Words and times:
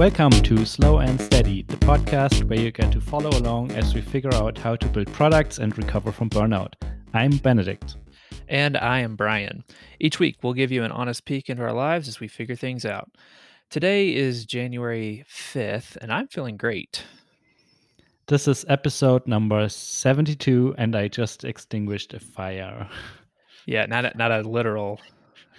Welcome 0.00 0.30
to 0.30 0.64
Slow 0.64 1.00
and 1.00 1.20
Steady, 1.20 1.62
the 1.64 1.76
podcast 1.76 2.42
where 2.44 2.58
you 2.58 2.72
get 2.72 2.90
to 2.92 3.02
follow 3.02 3.28
along 3.38 3.72
as 3.72 3.94
we 3.94 4.00
figure 4.00 4.32
out 4.32 4.56
how 4.56 4.74
to 4.74 4.88
build 4.88 5.12
products 5.12 5.58
and 5.58 5.76
recover 5.76 6.10
from 6.10 6.30
burnout. 6.30 6.72
I'm 7.12 7.36
Benedict. 7.36 7.96
And 8.48 8.78
I 8.78 9.00
am 9.00 9.14
Brian. 9.14 9.62
Each 10.00 10.18
week, 10.18 10.38
we'll 10.42 10.54
give 10.54 10.72
you 10.72 10.84
an 10.84 10.90
honest 10.90 11.26
peek 11.26 11.50
into 11.50 11.62
our 11.62 11.74
lives 11.74 12.08
as 12.08 12.18
we 12.18 12.28
figure 12.28 12.56
things 12.56 12.86
out. 12.86 13.10
Today 13.68 14.14
is 14.14 14.46
January 14.46 15.26
5th, 15.28 15.96
and 15.96 16.10
I'm 16.10 16.28
feeling 16.28 16.56
great. 16.56 17.04
This 18.26 18.48
is 18.48 18.64
episode 18.70 19.26
number 19.26 19.68
72, 19.68 20.76
and 20.78 20.96
I 20.96 21.08
just 21.08 21.44
extinguished 21.44 22.14
a 22.14 22.20
fire. 22.20 22.88
Yeah, 23.66 23.84
not 23.84 24.06
a, 24.06 24.16
not 24.16 24.32
a 24.32 24.40
literal 24.40 24.98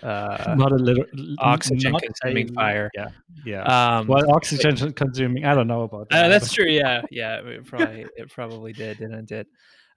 uh, 0.03 0.55
not 0.57 0.71
a 0.71 0.75
little 0.75 1.05
oxygen 1.39 1.95
consuming 1.95 2.49
a, 2.49 2.53
fire. 2.53 2.91
Yeah, 2.93 3.09
yeah. 3.45 3.97
Um, 3.97 4.07
well, 4.07 4.31
oxygen 4.31 4.75
but, 4.79 4.95
consuming. 4.95 5.45
I 5.45 5.55
don't 5.55 5.67
know 5.67 5.83
about 5.83 6.09
that. 6.09 6.25
Uh, 6.25 6.27
that's 6.27 6.51
true. 6.51 6.69
Yeah, 6.69 7.01
yeah. 7.11 7.39
It 7.39 7.65
probably 7.65 8.05
it 8.15 8.29
probably 8.31 8.73
did, 8.73 8.97
didn't 8.97 9.31
it? 9.31 9.47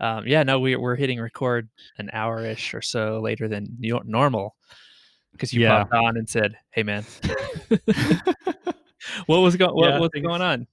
Um, 0.01 0.27
yeah. 0.27 0.43
No, 0.43 0.61
we 0.61 0.77
we're 0.77 0.97
hitting 0.97 1.21
record 1.21 1.69
an 1.99 2.11
hour 2.13 2.45
ish 2.45 2.75
or 2.75 2.83
so 2.83 3.21
later 3.21 3.49
than 3.49 3.77
normal 3.81 4.57
because 5.33 5.53
you 5.53 5.63
yeah. 5.63 5.85
popped 5.85 5.95
on 5.95 6.17
and 6.17 6.29
said, 6.29 6.57
"Hey, 6.71 6.83
man, 6.83 7.05
what 9.27 9.39
was 9.39 9.57
going 9.57 9.75
what, 9.75 9.91
yeah, 9.91 9.99
what's 9.99 10.21
going 10.21 10.43
on?" 10.43 10.67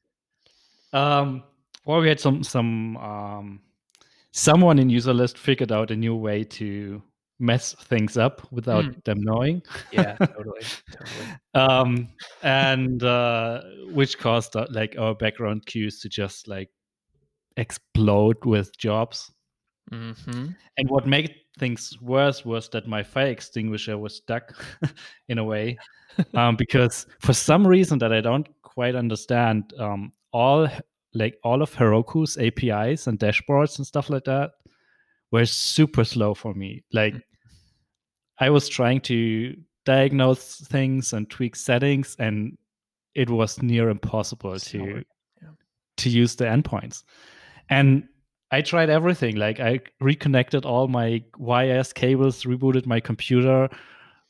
Um. 0.93 1.43
Well, 1.83 1.99
we 1.99 2.09
had 2.09 2.19
some 2.19 2.43
some 2.43 2.97
um 2.97 3.61
someone 4.31 4.79
in 4.79 4.89
Userlist 4.89 5.37
figured 5.37 5.71
out 5.71 5.91
a 5.91 5.95
new 5.95 6.15
way 6.15 6.43
to 6.43 7.01
mess 7.41 7.73
things 7.73 8.17
up 8.17 8.47
without 8.51 8.85
mm. 8.85 9.03
them 9.03 9.21
knowing. 9.21 9.61
Yeah, 9.91 10.15
totally, 10.17 10.61
totally. 10.91 11.27
um, 11.55 12.07
and 12.43 13.03
uh, 13.03 13.61
which 13.91 14.19
caused 14.19 14.55
uh, 14.55 14.67
like 14.69 14.95
our 14.97 15.15
background 15.15 15.65
queues 15.65 15.99
to 16.01 16.09
just 16.09 16.47
like 16.47 16.69
explode 17.57 18.45
with 18.45 18.77
jobs. 18.77 19.31
Mm-hmm. 19.91 20.47
And 20.77 20.89
what 20.89 21.07
made 21.07 21.35
things 21.57 21.99
worse 22.01 22.45
was 22.45 22.69
that 22.69 22.87
my 22.87 23.03
fire 23.03 23.27
extinguisher 23.27 23.97
was 23.97 24.15
stuck 24.15 24.53
in 25.27 25.39
a 25.39 25.43
way, 25.43 25.77
um, 26.35 26.55
because 26.55 27.07
for 27.19 27.33
some 27.33 27.67
reason 27.67 27.99
that 27.99 28.13
I 28.13 28.21
don't 28.21 28.47
quite 28.61 28.95
understand, 28.95 29.73
um, 29.79 30.11
all 30.31 30.69
like 31.13 31.37
all 31.43 31.61
of 31.61 31.73
Heroku's 31.73 32.37
APIs 32.37 33.07
and 33.07 33.19
dashboards 33.19 33.77
and 33.77 33.85
stuff 33.85 34.09
like 34.09 34.23
that 34.25 34.51
were 35.31 35.45
super 35.45 36.03
slow 36.03 36.35
for 36.35 36.53
me. 36.53 36.83
Like. 36.93 37.15
I 38.41 38.49
was 38.49 38.67
trying 38.67 39.01
to 39.01 39.55
diagnose 39.85 40.55
things 40.61 41.13
and 41.13 41.29
tweak 41.29 41.55
settings, 41.55 42.15
and 42.17 42.57
it 43.13 43.29
was 43.29 43.61
near 43.61 43.89
impossible 43.89 44.59
to 44.59 45.03
yeah. 45.41 45.49
to 45.97 46.09
use 46.09 46.35
the 46.35 46.45
endpoints. 46.45 47.03
And 47.69 48.03
I 48.49 48.61
tried 48.61 48.89
everything. 48.89 49.35
Like 49.35 49.59
I 49.59 49.79
reconnected 50.01 50.65
all 50.65 50.87
my 50.87 51.23
wires 51.37 51.93
cables, 51.93 52.43
rebooted 52.43 52.87
my 52.87 52.99
computer, 52.99 53.69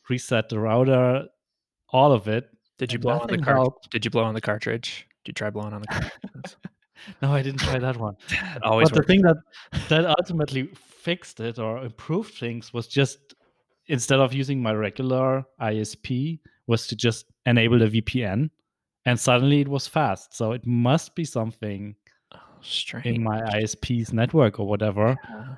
reset 0.09 0.49
the 0.49 0.59
router, 0.59 1.25
all 1.89 2.11
of 2.11 2.27
it. 2.27 2.49
Did 2.77 2.91
you 2.91 2.99
blow 2.99 3.19
on 3.19 3.27
the 3.27 3.37
car- 3.37 3.73
Did 3.91 4.03
you 4.03 4.11
blow 4.11 4.23
on 4.23 4.33
the 4.33 4.41
cartridge? 4.41 5.07
Did 5.23 5.31
you 5.31 5.33
try 5.33 5.49
blowing 5.49 5.73
on 5.73 5.81
the 5.81 5.87
cartridge? 5.87 6.55
no, 7.21 7.33
I 7.33 7.41
didn't 7.41 7.61
try 7.61 7.79
that 7.79 7.95
one. 7.95 8.15
always 8.63 8.89
but 8.89 8.97
works. 8.97 9.07
the 9.07 9.13
thing 9.13 9.21
that 9.21 9.37
that 9.87 10.05
ultimately 10.05 10.69
fixed 10.75 11.39
it 11.39 11.59
or 11.59 11.83
improved 11.83 12.33
things 12.35 12.73
was 12.73 12.87
just 12.87 13.30
instead 13.91 14.19
of 14.19 14.33
using 14.33 14.63
my 14.63 14.73
regular 14.73 15.45
ISP, 15.59 16.39
was 16.65 16.87
to 16.87 16.95
just 16.95 17.25
enable 17.45 17.81
a 17.83 17.87
VPN, 17.87 18.49
and 19.05 19.19
suddenly 19.19 19.59
it 19.59 19.67
was 19.67 19.85
fast. 19.85 20.33
So 20.33 20.53
it 20.53 20.65
must 20.65 21.13
be 21.13 21.25
something 21.25 21.93
oh, 22.33 22.39
strange. 22.61 23.05
in 23.05 23.21
my 23.21 23.41
ISP's 23.41 24.13
network 24.13 24.59
or 24.59 24.65
whatever. 24.65 25.17
Yeah. 25.29 25.55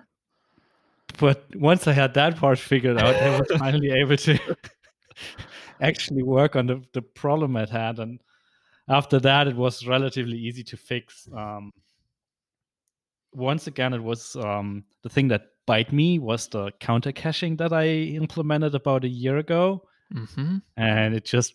But 1.19 1.45
once 1.55 1.87
I 1.87 1.93
had 1.93 2.15
that 2.15 2.37
part 2.37 2.57
figured 2.57 2.97
out, 2.97 3.15
I 3.15 3.39
was 3.39 3.47
finally 3.59 3.91
able 3.91 4.17
to 4.17 4.39
actually 5.81 6.23
work 6.23 6.55
on 6.55 6.65
the, 6.65 6.81
the 6.93 7.03
problem 7.03 7.55
at 7.55 7.69
hand. 7.69 7.99
And 7.99 8.19
after 8.89 9.19
that, 9.19 9.47
it 9.47 9.55
was 9.55 9.85
relatively 9.85 10.37
easy 10.37 10.63
to 10.63 10.75
fix. 10.75 11.29
Um, 11.31 11.71
once 13.31 13.67
again, 13.67 13.93
it 13.93 14.03
was 14.03 14.35
um, 14.37 14.85
the 15.03 15.09
thing 15.09 15.27
that 15.27 15.52
bite 15.65 15.91
me 15.91 16.19
was 16.19 16.47
the 16.47 16.71
counter 16.79 17.11
caching 17.11 17.57
that 17.57 17.73
I 17.73 17.87
implemented 17.87 18.75
about 18.75 19.03
a 19.03 19.09
year 19.09 19.37
ago. 19.37 19.83
Mm-hmm. 20.13 20.57
And 20.77 21.15
it 21.15 21.25
just, 21.25 21.53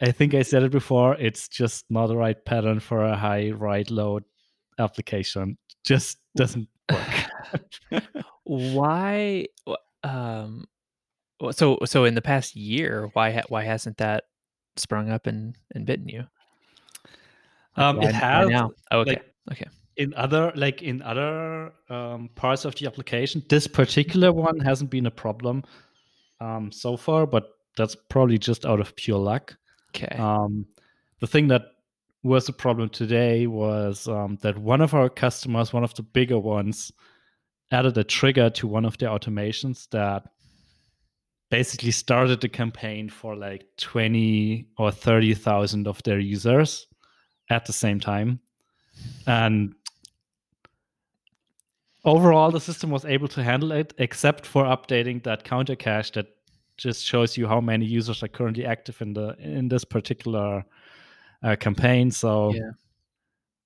I 0.00 0.12
think 0.12 0.34
I 0.34 0.42
said 0.42 0.62
it 0.62 0.72
before, 0.72 1.14
it's 1.14 1.48
just 1.48 1.84
not 1.90 2.08
the 2.08 2.16
right 2.16 2.42
pattern 2.44 2.80
for 2.80 3.04
a 3.04 3.16
high 3.16 3.50
write 3.50 3.90
load 3.90 4.24
application. 4.78 5.58
Just 5.84 6.18
doesn't 6.36 6.68
work. 6.90 8.02
why? 8.44 9.46
Um, 10.02 10.66
so 11.50 11.78
so 11.84 12.04
in 12.04 12.14
the 12.14 12.22
past 12.22 12.56
year, 12.56 13.10
why 13.12 13.42
why 13.48 13.64
hasn't 13.64 13.98
that 13.98 14.24
sprung 14.76 15.10
up 15.10 15.26
and 15.26 15.56
and 15.74 15.86
bitten 15.86 16.08
you? 16.08 16.24
Um, 17.76 18.00
it 18.02 18.14
has. 18.14 18.50
Oh, 18.50 19.00
okay. 19.00 19.10
Like, 19.10 19.34
okay 19.52 19.70
in 19.96 20.12
other 20.14 20.52
like 20.54 20.82
in 20.82 21.00
other 21.02 21.72
um, 21.88 22.28
parts 22.34 22.64
of 22.64 22.74
the 22.76 22.86
application 22.86 23.42
this 23.48 23.66
particular 23.66 24.32
one 24.32 24.58
hasn't 24.60 24.90
been 24.90 25.06
a 25.06 25.10
problem 25.10 25.62
um, 26.40 26.70
so 26.70 26.96
far 26.96 27.26
but 27.26 27.56
that's 27.76 27.94
probably 28.08 28.38
just 28.38 28.66
out 28.66 28.80
of 28.80 28.96
pure 28.96 29.18
luck. 29.18 29.56
Okay. 29.94 30.16
Um, 30.16 30.66
the 31.20 31.26
thing 31.26 31.48
that 31.48 31.62
was 32.22 32.48
a 32.48 32.52
problem 32.52 32.88
today 32.88 33.46
was 33.46 34.08
um, 34.08 34.38
that 34.42 34.58
one 34.58 34.80
of 34.80 34.94
our 34.94 35.08
customers 35.08 35.72
one 35.72 35.84
of 35.84 35.94
the 35.94 36.02
bigger 36.02 36.38
ones 36.38 36.90
added 37.70 37.96
a 37.98 38.04
trigger 38.04 38.50
to 38.50 38.66
one 38.66 38.84
of 38.84 38.98
their 38.98 39.10
automations 39.10 39.88
that 39.90 40.24
basically 41.50 41.92
started 41.92 42.40
the 42.40 42.48
campaign 42.48 43.08
for 43.08 43.36
like 43.36 43.64
20 43.78 44.66
or 44.78 44.90
30,000 44.90 45.86
of 45.86 46.02
their 46.02 46.18
users 46.18 46.86
at 47.50 47.64
the 47.66 47.72
same 47.72 48.00
time. 48.00 48.40
And 49.26 49.74
overall 52.06 52.52
the 52.52 52.60
system 52.60 52.90
was 52.90 53.04
able 53.04 53.28
to 53.28 53.42
handle 53.42 53.72
it 53.72 53.92
except 53.98 54.46
for 54.46 54.64
updating 54.64 55.22
that 55.24 55.44
counter 55.44 55.76
cache 55.76 56.12
that 56.12 56.28
just 56.78 57.04
shows 57.04 57.36
you 57.36 57.46
how 57.46 57.60
many 57.60 57.84
users 57.84 58.22
are 58.22 58.28
currently 58.28 58.64
active 58.64 59.02
in 59.02 59.12
the 59.12 59.36
in 59.40 59.68
this 59.68 59.84
particular 59.84 60.64
uh, 61.42 61.56
campaign 61.56 62.10
so 62.10 62.54
yeah. 62.54 62.70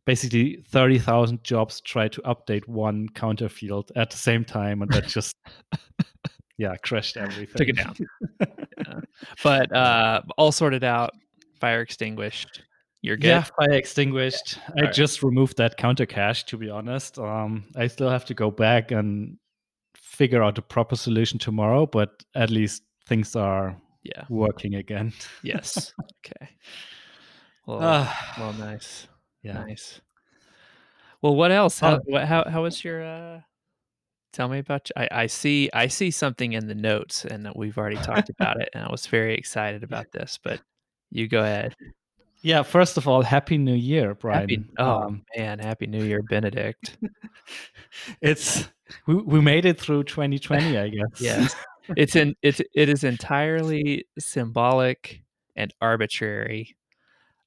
basically 0.06 0.64
30,000 0.68 1.44
jobs 1.44 1.80
try 1.82 2.08
to 2.08 2.20
update 2.22 2.66
one 2.66 3.08
counter 3.10 3.48
field 3.48 3.92
at 3.94 4.10
the 4.10 4.16
same 4.16 4.44
time 4.44 4.82
and 4.82 4.90
that 4.92 5.06
just 5.06 5.36
yeah 6.56 6.74
crashed 6.82 7.16
everything 7.16 7.56
took 7.56 7.68
it 7.68 7.76
down 7.76 7.94
yeah. 8.40 9.00
but 9.42 9.74
uh 9.74 10.22
all 10.38 10.52
sorted 10.52 10.84
out 10.84 11.10
fire 11.60 11.82
extinguished 11.82 12.62
you're 13.02 13.16
good. 13.16 13.28
Yeah, 13.28 13.42
fire 13.42 13.72
extinguished. 13.72 14.58
I 14.78 14.82
right. 14.82 14.92
just 14.92 15.22
removed 15.22 15.56
that 15.56 15.76
counter 15.76 16.06
cache. 16.06 16.44
To 16.46 16.56
be 16.56 16.68
honest, 16.68 17.18
um, 17.18 17.64
I 17.76 17.86
still 17.86 18.10
have 18.10 18.24
to 18.26 18.34
go 18.34 18.50
back 18.50 18.90
and 18.90 19.38
figure 19.94 20.42
out 20.42 20.58
a 20.58 20.62
proper 20.62 20.96
solution 20.96 21.38
tomorrow. 21.38 21.86
But 21.86 22.22
at 22.34 22.50
least 22.50 22.82
things 23.06 23.34
are 23.36 23.80
yeah 24.02 24.24
working 24.28 24.74
again. 24.74 25.12
yes. 25.42 25.92
Okay. 26.26 26.50
Well, 27.66 27.82
uh, 27.82 28.12
well, 28.38 28.52
nice. 28.54 29.06
Yeah. 29.42 29.64
Nice. 29.64 30.00
Well, 31.22 31.34
what 31.34 31.50
else? 31.50 31.80
How 31.80 32.00
what, 32.04 32.26
how 32.26 32.44
how 32.48 32.62
was 32.62 32.84
your? 32.84 33.02
uh 33.02 33.40
Tell 34.32 34.48
me 34.48 34.58
about. 34.58 34.88
You. 34.88 35.02
I 35.02 35.22
I 35.22 35.26
see 35.26 35.70
I 35.72 35.88
see 35.88 36.10
something 36.10 36.52
in 36.52 36.68
the 36.68 36.74
notes, 36.74 37.24
and 37.24 37.50
we've 37.56 37.78
already 37.78 37.96
talked 37.96 38.30
about 38.30 38.60
it, 38.60 38.68
and 38.74 38.84
I 38.84 38.90
was 38.90 39.06
very 39.06 39.34
excited 39.34 39.82
about 39.82 40.12
this. 40.12 40.38
But 40.42 40.60
you 41.10 41.26
go 41.26 41.40
ahead. 41.40 41.74
Yeah, 42.42 42.62
first 42.62 42.96
of 42.96 43.06
all, 43.06 43.22
happy 43.22 43.58
New 43.58 43.74
Year, 43.74 44.14
Brian. 44.14 44.40
Happy, 44.40 44.64
oh 44.78 45.02
um, 45.02 45.22
man, 45.36 45.58
happy 45.58 45.86
New 45.86 46.02
Year, 46.04 46.22
Benedict. 46.22 46.96
it's 48.22 48.68
we, 49.06 49.14
we 49.16 49.40
made 49.40 49.66
it 49.66 49.78
through 49.80 50.04
2020, 50.04 50.78
I 50.78 50.88
guess. 50.90 51.20
yes. 51.20 51.54
It's 51.96 52.14
in 52.16 52.36
it's 52.40 52.60
it 52.74 52.88
is 52.88 53.04
entirely 53.04 54.06
symbolic 54.18 55.22
and 55.56 55.74
arbitrary. 55.80 56.76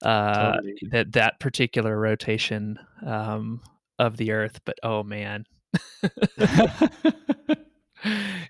Uh 0.04 0.52
totally. 0.54 0.76
that 0.92 1.14
that 1.14 1.40
particular 1.40 1.98
rotation 1.98 2.78
um 3.06 3.62
of 4.00 4.18
the 4.18 4.32
earth, 4.32 4.60
but 4.66 4.78
oh 4.84 5.02
man. 5.04 5.46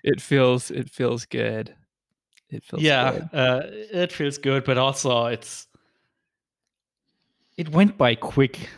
it 0.02 0.20
feels 0.20 0.70
it 0.70 0.90
feels 0.90 1.26
good. 1.26 1.74
It 2.50 2.64
feels 2.64 2.82
yeah. 2.82 3.28
Uh, 3.32 3.62
it 3.66 4.12
feels 4.12 4.36
good, 4.36 4.64
but 4.64 4.78
also 4.78 5.26
it's 5.26 5.68
it 7.56 7.68
went 7.70 7.96
by 7.96 8.14
quick 8.14 8.68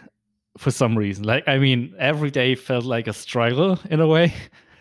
for 0.58 0.70
some 0.70 0.96
reason. 0.96 1.25
Like, 1.25 1.44
I 1.46 1.58
mean, 1.58 1.94
every 1.99 2.31
day 2.31 2.55
felt 2.55 2.84
like 2.84 3.06
a 3.08 3.12
struggle 3.12 3.78
in 3.90 4.00
a 4.00 4.06
way. 4.06 4.32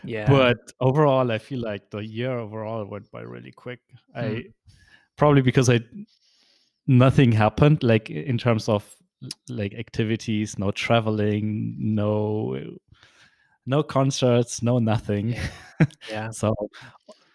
Yeah. 0.04 0.30
But 0.30 0.72
overall, 0.80 1.32
I 1.32 1.38
feel 1.40 1.60
like 1.62 1.90
the 1.90 2.00
year 2.06 2.38
overall 2.38 2.86
went 2.86 3.10
by 3.12 3.22
really 3.22 3.52
quick. 3.52 3.80
Hmm. 4.14 4.20
I 4.20 4.44
probably 5.18 5.42
because 5.42 5.70
I 5.70 5.80
nothing 6.88 7.32
happened 7.32 7.82
like 7.84 8.10
in 8.12 8.38
terms 8.38 8.70
of 8.70 8.84
like 9.50 9.74
activities 9.74 10.60
no 10.60 10.70
traveling 10.72 11.76
no 11.80 12.60
no 13.66 13.82
concerts 13.82 14.62
no 14.62 14.78
nothing 14.78 15.30
Yeah. 15.30 15.86
Yeah. 16.12 16.30
so 16.32 16.54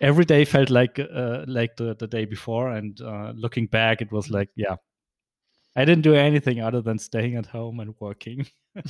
every 0.01 0.25
day 0.25 0.45
felt 0.45 0.71
like 0.71 1.01
uh, 1.01 1.45
like 1.49 1.77
the, 1.77 1.97
the 1.99 2.07
day 2.07 2.25
before 2.27 2.71
and 2.71 3.01
uh, 3.01 3.33
looking 3.35 3.67
back 3.67 4.01
it 4.01 4.13
was 4.13 4.27
Mm-hmm. 4.27 4.35
like 4.35 4.51
yeah 4.55 4.77
i 5.77 5.85
didn't 5.85 6.03
do 6.03 6.15
anything 6.15 6.61
other 6.61 6.81
than 6.81 6.99
staying 6.99 7.37
at 7.37 7.47
home 7.47 7.81
and 7.81 7.95
working 8.01 8.47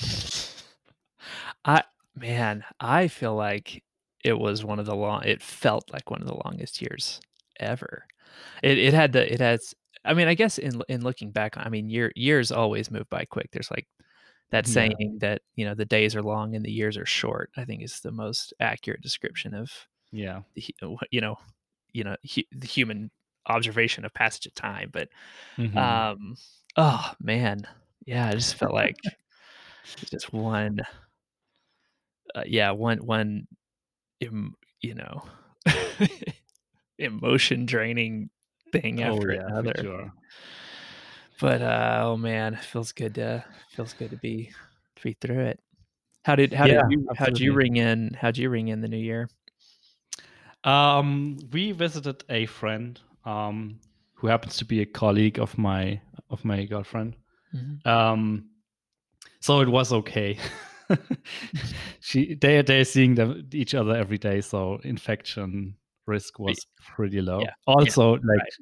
I 1.65 1.83
man, 2.15 2.65
I 2.79 3.09
feel 3.09 3.35
like 3.35 3.83
it 4.25 4.39
was 4.39 4.65
one 4.65 4.79
of 4.79 4.87
the 4.87 4.95
long 4.95 5.23
it 5.25 5.43
felt 5.43 5.93
like 5.93 6.11
one 6.11 6.21
of 6.21 6.29
the 6.29 6.41
longest 6.45 6.81
years 6.83 7.21
ever. 7.59 8.05
It 8.63 8.79
it 8.79 8.95
had 8.95 9.13
the 9.13 9.33
it 9.33 9.41
has 9.41 9.75
I 10.05 10.15
mean, 10.15 10.29
I 10.29 10.35
guess 10.35 10.59
in 10.59 10.81
in 10.89 11.03
looking 11.03 11.31
back, 11.31 11.57
I 11.57 11.69
mean, 11.69 11.89
year 11.89 12.13
years 12.17 12.53
always 12.53 12.91
move 12.91 13.09
by 13.11 13.25
quick. 13.25 13.51
There's 13.53 13.71
like 13.71 13.87
that 14.51 14.67
Yeah. 14.67 14.73
saying 14.73 15.19
that, 15.21 15.43
you 15.57 15.65
know, 15.65 15.75
the 15.75 15.85
days 15.85 16.17
are 16.17 16.23
long 16.23 16.55
and 16.57 16.65
the 16.65 16.73
years 16.73 16.97
are 16.97 17.07
short, 17.07 17.51
I 17.57 17.65
think 17.65 17.83
is 17.83 18.01
the 18.01 18.13
most 18.13 18.53
accurate 18.61 19.03
description 19.03 19.55
of 19.55 19.71
yeah 20.13 20.41
the 20.55 20.65
hu- 20.81 20.99
you 21.11 21.21
know, 21.21 21.37
you 21.93 22.05
know, 22.05 22.17
hu- 22.35 22.43
the 22.53 22.67
human 22.67 23.11
observation 23.47 24.05
of 24.05 24.13
passage 24.15 24.47
of 24.47 24.55
time, 24.55 24.91
but 24.93 25.09
Mhm. 25.59 25.77
um 25.77 26.37
oh 26.77 27.13
man. 27.21 27.67
Yeah, 28.07 28.27
I 28.29 28.33
just 28.35 28.55
felt 28.57 28.73
like 28.75 28.97
just 30.11 30.33
one 30.33 30.81
uh, 32.35 32.43
yeah, 32.47 32.71
one 32.71 32.99
one 32.99 33.47
em, 34.23 34.55
you 34.81 34.95
know, 34.95 35.23
emotion 36.99 37.67
draining 37.67 38.31
thing 38.73 39.03
oh 39.03 39.17
after 39.17 39.33
yeah 39.33 39.47
another. 39.47 39.75
sure 39.77 40.13
But 41.41 41.63
uh, 41.63 42.01
oh 42.05 42.17
man, 42.17 42.55
it 42.55 42.61
feels 42.61 42.93
good 42.93 43.15
to 43.17 43.45
feels 43.71 43.95
good 43.95 44.11
to 44.11 44.17
be 44.17 44.51
to 44.97 45.03
be 45.03 45.17
through 45.21 45.41
it. 45.47 45.61
How 46.25 46.37
did 46.37 46.53
how 46.53 46.67
Yeah, 46.67 46.83
did 46.83 46.93
you 46.93 47.09
how'd 47.17 47.39
you 47.41 47.55
ring 47.55 47.77
in 47.77 48.11
how'd 48.21 48.37
you 48.37 48.51
ring 48.51 48.69
in 48.69 48.81
the 48.81 48.89
new 48.89 48.99
year? 48.99 49.29
Um, 50.65 51.39
we 51.53 51.73
visited 51.73 52.23
a 52.29 52.45
friend 52.47 53.01
um, 53.25 53.81
who 54.15 54.27
happens 54.27 54.57
to 54.59 54.65
be 54.65 54.81
a 54.81 54.87
colleague 54.87 55.39
of 55.39 55.57
my 55.59 56.01
of 56.31 56.45
my 56.45 56.65
girlfriend. 56.65 57.17
Mhm. 57.55 57.87
Um, 57.87 58.51
so 59.41 59.61
it 59.61 59.69
was 59.69 59.93
okay. 59.93 60.39
she 62.01 62.35
they 62.35 62.63
they're 62.63 62.85
seeing 62.85 63.15
them 63.15 63.49
each 63.53 63.75
other 63.75 63.97
every 63.97 64.19
day, 64.19 64.41
so 64.41 64.81
infection 64.85 65.77
risk 66.07 66.39
was 66.39 66.67
pretty 66.95 67.21
low. 67.21 67.41
yeah, 67.41 67.53
Also, 67.67 68.13
like 68.13 68.23
right. 68.25 68.53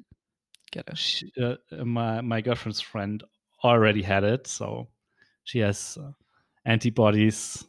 She, 0.95 1.31
uh, 1.41 1.55
my 1.83 2.21
my 2.21 2.41
girlfriend's 2.41 2.81
friend 2.81 3.23
already 3.63 4.01
had 4.01 4.23
it, 4.23 4.47
so 4.47 4.87
she 5.43 5.59
has 5.59 5.97
uh, 5.99 6.11
antibodies 6.65 7.65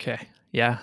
okay. 0.00 0.28
Yeah. 0.52 0.78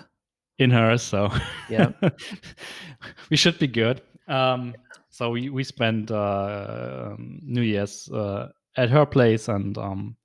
in 0.58 0.70
her 0.70 0.96
so 0.98 1.30
Yeah. 1.68 1.90
we 3.30 3.36
should 3.36 3.58
be 3.58 3.66
good 3.66 4.00
um 4.28 4.74
so 5.14 5.30
we 5.30 5.48
we 5.48 5.62
spent 5.62 6.10
uh 6.10 7.10
um, 7.12 7.38
new 7.44 7.62
year's 7.62 8.10
uh 8.10 8.48
at 8.76 8.90
her 8.90 9.06
place 9.06 9.46
and 9.48 9.78
um 9.78 10.16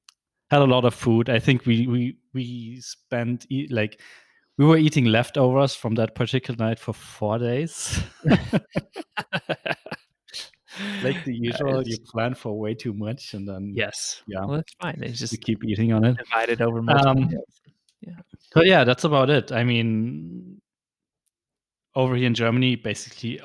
had 0.49 0.61
a 0.61 0.65
lot 0.65 0.83
of 0.83 0.95
food 0.95 1.29
i 1.29 1.37
think 1.37 1.65
we 1.67 1.85
we 1.85 2.17
we 2.33 2.79
spent 2.81 3.45
e- 3.51 3.67
like 3.69 4.01
we 4.57 4.65
were 4.65 4.77
eating 4.77 5.05
leftovers 5.05 5.75
from 5.75 5.93
that 5.93 6.15
particular 6.15 6.57
night 6.57 6.79
for 6.79 6.91
four 6.93 7.37
days 7.37 8.01
like 11.03 11.23
the 11.23 11.35
usual 11.35 11.87
you 11.87 11.97
plan 12.11 12.33
for 12.33 12.57
way 12.57 12.73
too 12.73 12.93
much 12.93 13.33
and 13.35 13.47
then 13.47 13.71
Yes. 13.75 14.23
Yeah. 14.27 14.45
Well, 14.45 14.57
that's 14.57 14.73
fine. 14.81 14.99
It's 15.03 15.21
you 15.21 15.27
just 15.27 15.41
keep 15.41 15.63
eating 15.63 15.93
on 15.93 16.03
it 16.03 16.17
divided 16.17 16.61
over 16.61 16.81
multiple 16.81 17.11
Um, 17.11 17.27
meals. 17.27 17.61
So 18.53 18.63
yeah, 18.63 18.83
that's 18.83 19.03
about 19.03 19.29
it. 19.29 19.51
I 19.51 19.63
mean, 19.63 20.59
over 21.95 22.15
here 22.15 22.25
in 22.27 22.33
Germany, 22.33 22.75
basically 22.75 23.39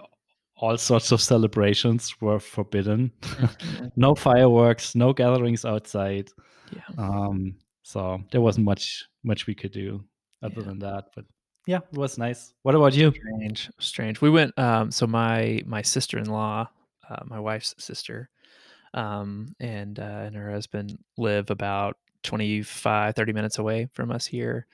all 0.56 0.76
sorts 0.78 1.12
of 1.12 1.20
celebrations 1.20 2.14
were 2.20 2.38
forbidden. 2.40 3.10
Mhm. 3.22 3.92
no 3.96 4.14
fireworks, 4.14 4.94
no 4.94 5.12
gatherings 5.12 5.64
outside. 5.64 6.30
Yeah. 6.72 6.82
Um, 6.98 7.56
so 7.82 8.22
there 8.30 8.40
wasn't 8.40 8.64
much 8.66 9.04
much 9.24 9.46
we 9.46 9.54
could 9.54 9.72
do 9.72 10.04
other 10.42 10.60
Yeah. 10.60 10.66
than 10.66 10.78
that. 10.80 11.04
But 11.14 11.24
yeah, 11.66 11.80
it 11.92 11.98
was 11.98 12.18
nice. 12.18 12.54
What 12.62 12.74
about 12.74 12.94
you? 12.94 13.10
Strange, 13.12 13.70
strange. 13.78 14.20
We 14.20 14.30
went. 14.30 14.56
Um, 14.58 14.90
so 14.90 15.06
my 15.06 15.62
my 15.66 15.82
sister 15.82 16.18
in 16.18 16.26
law, 16.30 16.68
uh, 17.08 17.24
my 17.26 17.40
wife's 17.40 17.74
sister, 17.78 18.28
um, 18.94 19.54
and 19.60 19.98
uh, 19.98 20.22
and 20.26 20.36
her 20.36 20.50
husband 20.50 20.98
live 21.16 21.50
about 21.50 21.96
25, 22.22 23.14
30 23.14 23.32
minutes 23.32 23.58
away 23.58 23.88
from 23.92 24.10
us 24.10 24.24
here. 24.26 24.66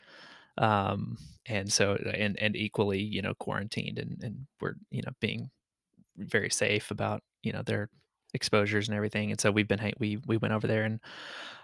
Um, 0.58 1.16
and 1.46 1.72
so 1.72 1.94
and 2.14 2.36
and 2.38 2.54
equally, 2.56 3.00
you 3.00 3.22
know, 3.22 3.34
quarantined 3.34 3.98
and 3.98 4.22
and 4.22 4.46
we're 4.60 4.74
you 4.90 5.02
know 5.02 5.12
being 5.20 5.50
very 6.16 6.50
safe 6.50 6.90
about 6.90 7.22
you 7.42 7.52
know 7.52 7.62
their 7.62 7.88
exposures 8.34 8.88
and 8.88 8.96
everything. 8.96 9.30
And 9.30 9.40
so 9.40 9.50
we've 9.50 9.68
been 9.68 9.92
we 9.98 10.18
we 10.26 10.36
went 10.36 10.54
over 10.54 10.66
there 10.66 10.84
and 10.84 11.00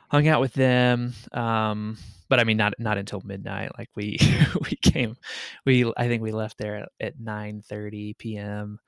hung 0.08 0.28
out 0.28 0.40
with 0.40 0.52
them. 0.52 1.14
Um, 1.32 1.98
but 2.28 2.40
I 2.40 2.44
mean, 2.44 2.56
not 2.56 2.74
not 2.78 2.98
until 2.98 3.22
midnight. 3.24 3.72
Like 3.78 3.90
we 3.94 4.18
we 4.70 4.76
came, 4.76 5.16
we 5.64 5.90
I 5.96 6.08
think 6.08 6.22
we 6.22 6.32
left 6.32 6.58
there 6.58 6.76
at, 6.76 6.88
at 7.00 7.20
nine 7.20 7.62
thirty 7.62 8.14
p.m. 8.14 8.78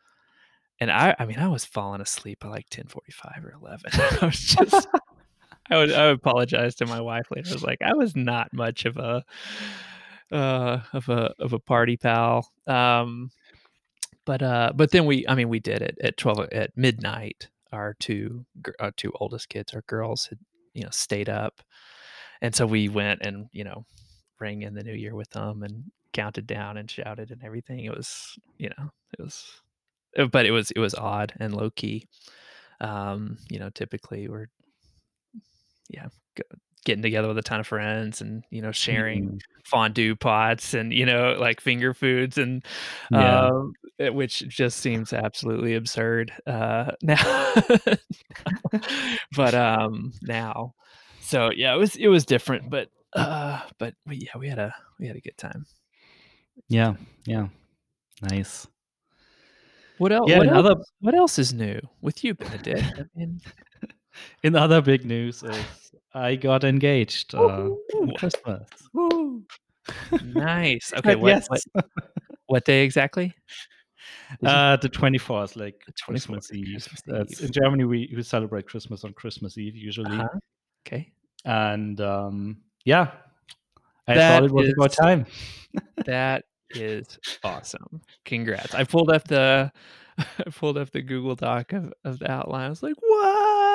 And 0.81 0.91
I 0.91 1.15
I 1.19 1.27
mean 1.27 1.39
I 1.39 1.49
was 1.49 1.65
falling 1.65 2.01
asleep 2.01 2.41
by 2.41 2.49
like 2.49 2.69
ten 2.71 2.87
forty 2.87 3.13
five 3.13 3.45
or 3.45 3.53
eleven. 3.53 3.91
I 4.23 4.27
was 4.27 4.39
just 4.39 4.89
I 5.71 5.77
would 5.77 5.93
I 5.93 6.09
would 6.09 6.17
apologize 6.17 6.75
to 6.77 6.87
my 6.87 7.01
wife 7.01 7.29
later. 7.31 7.51
I 7.51 7.53
was 7.53 7.65
like 7.65 7.83
I 7.83 7.95
was 7.95 8.17
not 8.17 8.53
much 8.53 8.85
of 8.85 8.97
a 8.97 9.25
uh 10.31 10.81
of 10.93 11.09
a 11.09 11.35
of 11.39 11.53
a 11.53 11.59
party 11.59 11.97
pal. 11.97 12.51
Um, 12.67 13.31
but 14.29 14.43
uh 14.43 14.73
but 14.77 14.91
then 14.93 15.07
we 15.07 15.27
I 15.27 15.35
mean 15.35 15.49
we 15.49 15.61
did 15.61 15.81
it 15.83 15.97
at 16.05 16.19
twelve 16.19 16.41
at 16.53 16.77
midnight. 16.77 17.49
Our 17.73 17.95
two 17.99 18.45
our 18.79 18.93
two 18.93 19.13
oldest 19.21 19.49
kids, 19.49 19.73
our 19.73 19.83
girls 19.87 20.27
had 20.27 20.39
you 20.75 20.85
know 20.85 20.91
stayed 20.93 21.31
up 21.31 21.63
and 22.41 22.55
so 22.55 22.67
we 22.67 22.89
went 22.89 23.21
and 23.23 23.47
you 23.53 23.65
know 23.65 23.85
rang 24.41 24.63
in 24.63 24.75
the 24.75 24.85
new 24.85 24.95
year 24.95 25.15
with 25.15 25.31
them 25.31 25.63
and 25.63 25.85
counted 26.13 26.47
down 26.47 26.77
and 26.77 26.91
shouted 26.91 27.31
and 27.31 27.43
everything 27.43 27.85
it 27.85 27.97
was 27.97 28.39
you 28.57 28.71
know 28.71 28.91
it 29.19 29.23
was 29.23 29.45
uh, 30.19 30.27
but 30.27 30.47
it 30.47 30.51
was 30.51 30.71
it 30.71 30.79
was 30.79 30.95
odd 30.95 31.33
and 31.41 31.55
low 31.55 31.71
key 31.71 32.07
um 32.81 33.37
you 33.51 33.59
know 33.59 33.71
typically 33.71 34.29
we're 34.29 34.47
yeah 35.91 36.09
getting 36.89 37.03
together 37.03 37.29
with 37.29 37.37
a 37.37 37.43
ton 37.43 37.61
of 37.61 37.67
friends 37.67 38.21
and 38.23 38.43
you 38.51 38.63
know 38.63 38.73
sharing 38.73 39.25
Mm, 39.25 39.41
fondue 39.65 40.17
pots 40.17 40.73
and 40.73 40.95
you 40.95 41.05
know 41.05 41.37
like 41.39 41.61
finger 41.61 41.93
foods 41.93 42.39
and 42.39 42.65
Yeah. 43.11 43.49
um 43.49 43.73
which 44.15 44.39
just 44.49 44.79
seems 44.79 45.13
absolutely 45.13 45.75
absurd 45.75 46.33
uh 46.47 46.93
now 47.03 47.53
but 49.37 49.55
um 49.55 50.13
now 50.23 50.73
so 51.21 51.51
yeah 51.55 51.75
it 51.75 51.77
was 51.77 51.95
it 51.97 52.09
was 52.09 52.25
different 52.25 52.71
but 52.71 52.89
uh 53.13 53.61
but 53.79 53.95
yeah 54.11 54.31
we 54.39 54.49
had 54.49 54.59
a 54.59 54.75
we 54.99 55.07
had 55.07 55.17
a 55.17 55.21
good 55.21 55.37
time 55.37 55.67
yeah, 56.69 56.95
yeah. 57.27 57.49
Nice. 58.23 58.67
what 59.99 60.13
else 60.13 60.29
Yeah, 60.31 60.39
what, 60.39 60.49
else 60.49 60.67
other 60.67 60.77
what 61.01 61.15
else 61.15 61.39
is 61.39 61.53
new 61.53 61.79
with 62.01 62.25
you 62.25 62.35
benedict 62.35 62.99
I 62.99 63.03
mean, 63.15 63.41
in 64.43 64.53
the 64.55 64.61
other 64.61 64.81
big 64.81 65.05
news 65.05 65.43
is 65.43 65.88
I 66.15 66.37
got 66.37 66.65
engaged 66.65 67.35
uh! 67.35 67.71
Christmas. 68.17 68.69
nice 70.23 70.93
okay 70.97 71.17
what, 71.17 71.29
yes. 71.29 71.49
what 71.49 71.87
what 72.47 72.65
day 72.65 72.83
exactly 72.85 73.35
Uh, 74.45 74.77
the 74.77 74.89
24th, 74.89 75.57
like 75.57 75.83
The 75.87 75.93
24th, 75.93 76.07
Christmas 76.07 76.53
Eve. 76.53 76.67
Christmas 76.73 77.03
That's, 77.07 77.41
Eve. 77.41 77.47
in 77.47 77.53
Germany, 77.53 77.85
we, 77.85 78.13
we 78.15 78.23
celebrate 78.23 78.67
Christmas 78.67 79.05
on 79.05 79.13
Christmas 79.15 79.57
Eve 79.57 79.75
usually. 79.77 80.19
Uh-huh. 80.19 80.39
okay 80.87 81.13
And 81.45 82.01
um, 82.01 82.59
yeah, 82.85 83.11
I 84.07 84.15
That 84.15 84.41
thought 84.41 84.45
it 84.45 84.53
was 84.53 84.73
about 84.77 84.93
time. 84.93 85.27
That 86.07 86.45
is 86.71 87.19
awesome. 87.45 88.01
Congrats. 88.25 88.75
I 88.75 88.85
pulled 88.85 89.11
up 89.11 89.27
the 89.29 89.71
I 90.19 90.51
pulled 90.51 90.79
up 90.79 90.91
the 90.91 91.03
Google 91.03 91.35
Doc 91.35 91.73
of, 91.73 91.93
of 92.05 92.19
the 92.19 92.31
outline. 92.31 92.67
I 92.67 92.69
was 92.71 92.83
like, 92.83 92.97
what? 93.01 93.68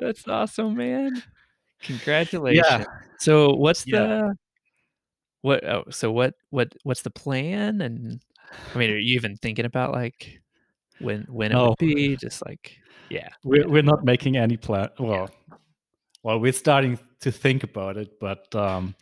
That's 0.00 0.26
awesome, 0.26 0.76
man. 0.76 1.22
Congratulations. 1.82 2.66
Yeah. 2.68 2.84
So 3.18 3.54
what's 3.54 3.86
Yeah. 3.86 3.98
the 3.98 4.34
what 5.42 5.64
oh, 5.64 5.84
so 5.90 6.12
what 6.12 6.34
what 6.50 6.74
what's 6.82 7.02
the 7.02 7.10
plan? 7.10 7.80
And 7.80 8.20
I 8.74 8.78
mean, 8.78 8.90
are 8.90 8.98
you 8.98 9.14
even 9.14 9.36
thinking 9.36 9.64
about 9.64 9.92
like 9.92 10.40
when 10.98 11.26
when 11.28 11.52
it 11.52 11.54
No. 11.54 11.68
would 11.68 11.78
be? 11.78 12.16
Just 12.16 12.44
like 12.46 12.78
yeah. 13.10 13.28
We're, 13.42 13.68
we're 13.68 13.82
not 13.82 14.04
making 14.04 14.36
any 14.36 14.56
plan. 14.56 14.88
Well, 14.98 15.30
well, 16.22 16.38
we're 16.38 16.52
starting 16.52 16.98
to 17.20 17.32
think 17.32 17.64
about 17.64 17.96
it, 17.96 18.20
but 18.20 18.54
um, 18.54 18.94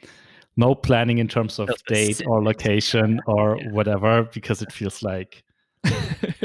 no 0.56 0.74
planning 0.74 1.18
in 1.18 1.28
terms 1.28 1.58
of 1.58 1.68
date 1.86 2.22
or 2.26 2.42
location 2.42 3.20
or 3.26 3.58
Yeah. 3.58 3.68
whatever, 3.70 4.22
because 4.32 4.62
it 4.62 4.72
feels 4.72 5.02
like 5.02 5.42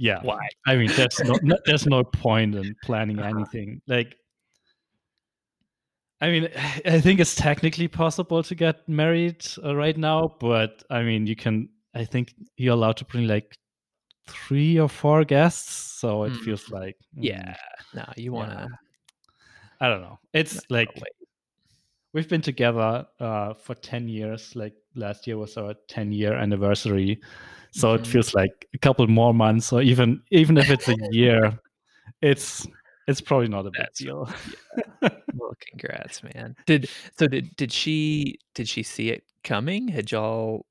Yeah. 0.00 0.20
Why? 0.22 0.48
I 0.66 0.76
mean, 0.76 0.90
there's 0.96 1.20
no, 1.20 1.38
no 1.42 1.58
there's 1.66 1.86
no 1.86 2.02
point 2.02 2.54
in 2.54 2.74
planning 2.82 3.18
uh-huh. 3.18 3.28
anything. 3.28 3.82
Like, 3.86 4.16
I 6.22 6.30
mean, 6.30 6.48
I 6.86 7.00
think 7.00 7.20
it's 7.20 7.34
technically 7.34 7.86
possible 7.86 8.42
to 8.42 8.54
get 8.54 8.88
married 8.88 9.46
uh, 9.62 9.76
right 9.76 9.96
now, 9.96 10.36
but 10.40 10.82
I 10.88 11.02
mean, 11.02 11.26
you 11.26 11.36
can. 11.36 11.68
I 11.94 12.04
think 12.06 12.32
you're 12.56 12.72
allowed 12.72 12.96
to 12.98 13.04
bring 13.04 13.26
like 13.26 13.54
three 14.26 14.78
or 14.78 14.88
four 14.88 15.22
guests, 15.24 16.00
so 16.00 16.24
it 16.24 16.32
mm. 16.32 16.40
feels 16.44 16.70
like 16.70 16.96
mm, 17.14 17.24
yeah. 17.24 17.54
No, 17.92 18.04
you 18.16 18.32
want 18.32 18.52
to. 18.52 18.56
Yeah. 18.56 18.76
I 19.82 19.88
don't 19.88 20.00
know. 20.00 20.18
It's 20.32 20.54
no, 20.54 20.76
like 20.76 20.96
no 20.96 21.02
we've 22.14 22.28
been 22.28 22.40
together 22.40 23.06
uh, 23.18 23.52
for 23.52 23.74
ten 23.74 24.08
years. 24.08 24.56
Like 24.56 24.72
last 24.94 25.26
year 25.26 25.36
was 25.36 25.58
our 25.58 25.74
ten 25.88 26.10
year 26.10 26.32
anniversary, 26.32 27.20
so 27.72 27.88
mm-hmm. 27.88 28.02
it 28.02 28.06
feels 28.06 28.34
like 28.34 28.68
a 28.74 28.78
couple 28.78 29.06
more 29.06 29.34
months, 29.34 29.72
or 29.72 29.82
even 29.82 30.22
even 30.30 30.56
if 30.56 30.70
it's 30.70 30.88
a 30.88 30.96
year, 31.10 31.58
it's 32.22 32.66
it's 33.06 33.20
probably 33.20 33.48
not 33.48 33.66
a 33.66 33.70
big 33.70 33.78
That's, 33.78 33.98
deal. 33.98 34.28
Yeah. 35.02 35.08
well, 35.34 35.54
congrats, 35.70 36.22
man. 36.22 36.56
Did 36.66 36.88
so? 37.16 37.26
Did 37.26 37.54
did 37.56 37.72
she 37.72 38.38
did 38.54 38.68
she 38.68 38.82
see 38.82 39.10
it 39.10 39.24
coming? 39.44 39.88
Had 39.88 40.10
y'all 40.10 40.66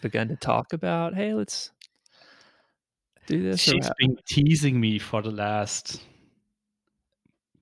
begun 0.00 0.28
to 0.28 0.36
talk 0.36 0.72
about, 0.72 1.14
hey, 1.14 1.34
let's 1.34 1.70
do 3.26 3.42
this? 3.42 3.60
She's 3.60 3.90
been 3.98 4.16
teasing 4.26 4.80
me 4.80 4.98
for 4.98 5.22
the 5.22 5.30
last 5.30 6.00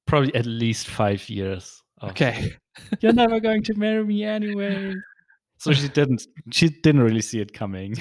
probably 0.06 0.34
at 0.34 0.46
least 0.46 0.88
five 0.88 1.28
years. 1.28 1.82
Okay. 2.02 2.54
You're 3.00 3.12
never 3.12 3.40
going 3.40 3.62
to 3.64 3.74
marry 3.74 4.04
me 4.04 4.24
anyway. 4.24 4.94
So 5.58 5.72
she 5.72 5.88
didn't 5.98 6.26
she 6.50 6.68
didn't 6.68 7.02
really 7.02 7.22
see 7.22 7.40
it 7.40 7.52
coming. 7.52 7.96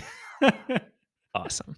Awesome. 1.35 1.75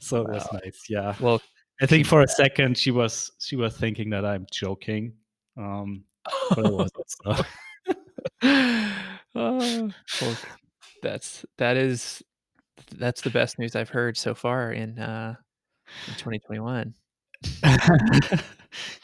So 0.00 0.22
wow. 0.22 0.32
was 0.32 0.48
nice. 0.52 0.82
Yeah. 0.88 1.14
Well, 1.20 1.40
I 1.80 1.86
think 1.86 2.06
for 2.06 2.22
a 2.22 2.28
second 2.28 2.76
she 2.76 2.90
was 2.90 3.30
she 3.38 3.56
was 3.56 3.76
thinking 3.76 4.10
that 4.10 4.24
I'm 4.24 4.46
joking. 4.52 5.12
Um 5.56 6.04
but 6.50 6.66
it 6.66 6.72
wasn't 6.72 7.10
so. 7.10 7.44
oh, 8.42 8.92
well, 10.20 10.36
that's 11.02 11.44
that 11.56 11.76
is 11.76 12.22
that's 12.96 13.20
the 13.20 13.30
best 13.30 13.58
news 13.58 13.76
I've 13.76 13.88
heard 13.88 14.16
so 14.16 14.34
far 14.34 14.72
in 14.72 14.98
uh 14.98 15.34
in 16.06 16.14
2021. 16.14 16.94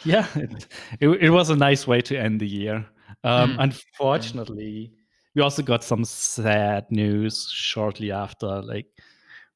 yeah, 0.05 0.27
it, 0.35 0.67
it, 1.01 1.09
it, 1.09 1.31
was 1.31 1.51
a 1.51 1.57
nice 1.57 1.87
way 1.87 2.01
to 2.01 2.17
end 2.17 2.41
the 2.41 2.49
year. 2.49 2.85
Um, 3.23 3.57
mm. 3.57 3.63
Unfortunately, 3.63 4.93
we 5.35 5.43
also 5.43 5.62
got 5.62 5.83
some 5.83 6.05
sad 6.05 6.91
news 6.91 7.49
shortly 7.50 8.12
after. 8.12 8.62
Like, 8.62 8.87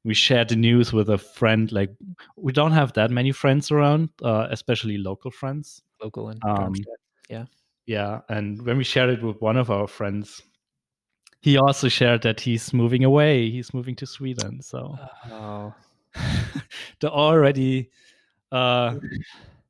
we 0.05 0.15
shared 0.15 0.49
the 0.49 0.57
news 0.57 0.93
with 0.93 1.09
a 1.11 1.19
friend. 1.19 1.71
Like, 1.71 1.91
we 2.37 2.53
don't 2.53 2.73
have 2.73 2.93
that 2.95 3.11
many 3.11 3.33
friends 3.33 3.71
around, 3.71 4.11
uh, 4.23 4.49
especially 4.51 4.99
local 4.99 5.31
friends. 5.31 5.83
Local 6.03 6.29
and 6.29 6.43
um, 6.45 6.75
yeah, 7.29 7.45
yeah. 7.87 8.21
And 8.29 8.63
when 8.63 8.79
we 8.79 8.85
shared 8.85 9.11
it 9.11 9.23
with 9.23 9.41
one 9.41 9.57
of 9.57 9.71
our 9.71 9.87
friends, 9.87 10.41
he 11.41 11.57
also 11.57 11.89
shared 11.89 12.23
that 12.23 12.41
he's 12.41 12.73
moving 12.73 13.05
away. 13.05 13.51
He's 13.51 13.73
moving 13.73 13.95
to 13.97 14.07
Sweden. 14.07 14.63
So, 14.63 14.97
oh. 15.31 15.75
the 17.01 17.11
already 17.11 17.91
uh, 18.51 18.97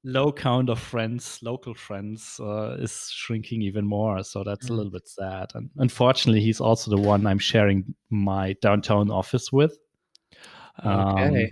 low 0.09 0.33
count 0.33 0.71
of 0.71 0.79
friends, 0.79 1.39
local 1.43 1.75
friends, 1.75 2.41
uh, 2.41 2.77
is 2.79 3.11
shrinking 3.13 3.61
even 3.63 3.87
more. 3.87 4.25
So 4.25 4.43
that's 4.43 4.67
mm. 4.67 4.71
a 4.71 4.73
little 4.73 4.91
bit 4.91 5.07
sad. 5.07 5.51
And 5.55 5.71
unfortunately, 5.77 6.41
he's 6.41 6.61
also 6.61 6.91
the 6.91 7.01
one 7.01 7.27
I'm 7.27 7.39
sharing 7.39 7.95
my 8.11 8.55
downtown 8.63 9.11
office 9.11 9.53
with. 9.53 9.79
Okay. 10.85 11.45
Um, 11.45 11.49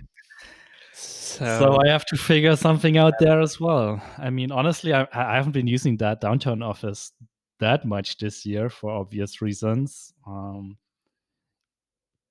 so, 0.93 1.59
so, 1.59 1.77
I 1.85 1.89
have 1.89 2.05
to 2.05 2.17
figure 2.17 2.55
something 2.55 2.97
out 2.97 3.13
there 3.19 3.39
as 3.41 3.59
well. 3.59 4.01
I 4.17 4.31
mean, 4.31 4.51
honestly, 4.51 4.91
I, 4.91 5.07
I 5.13 5.35
haven't 5.35 5.51
been 5.51 5.67
using 5.67 5.97
that 5.97 6.19
downtown 6.19 6.63
office 6.63 7.11
that 7.59 7.85
much 7.85 8.17
this 8.17 8.43
year 8.45 8.69
for 8.69 8.89
obvious 8.89 9.39
reasons. 9.39 10.13
Um, 10.25 10.77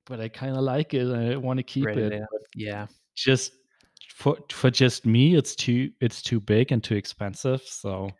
but 0.06 0.20
I 0.20 0.28
kind 0.28 0.56
of 0.56 0.62
like 0.62 0.92
it. 0.94 1.06
I 1.06 1.36
want 1.36 1.58
to 1.58 1.62
keep 1.62 1.86
it. 1.86 2.22
Yeah. 2.56 2.86
Just 3.14 3.52
for 4.26 4.36
for 4.50 4.72
just 4.72 5.06
me, 5.06 5.36
it's 5.36 5.54
too 5.54 5.90
it's 6.00 6.20
too 6.20 6.40
big 6.40 6.72
and 6.72 6.82
too 6.82 6.96
expensive. 6.96 7.62
So 7.62 8.10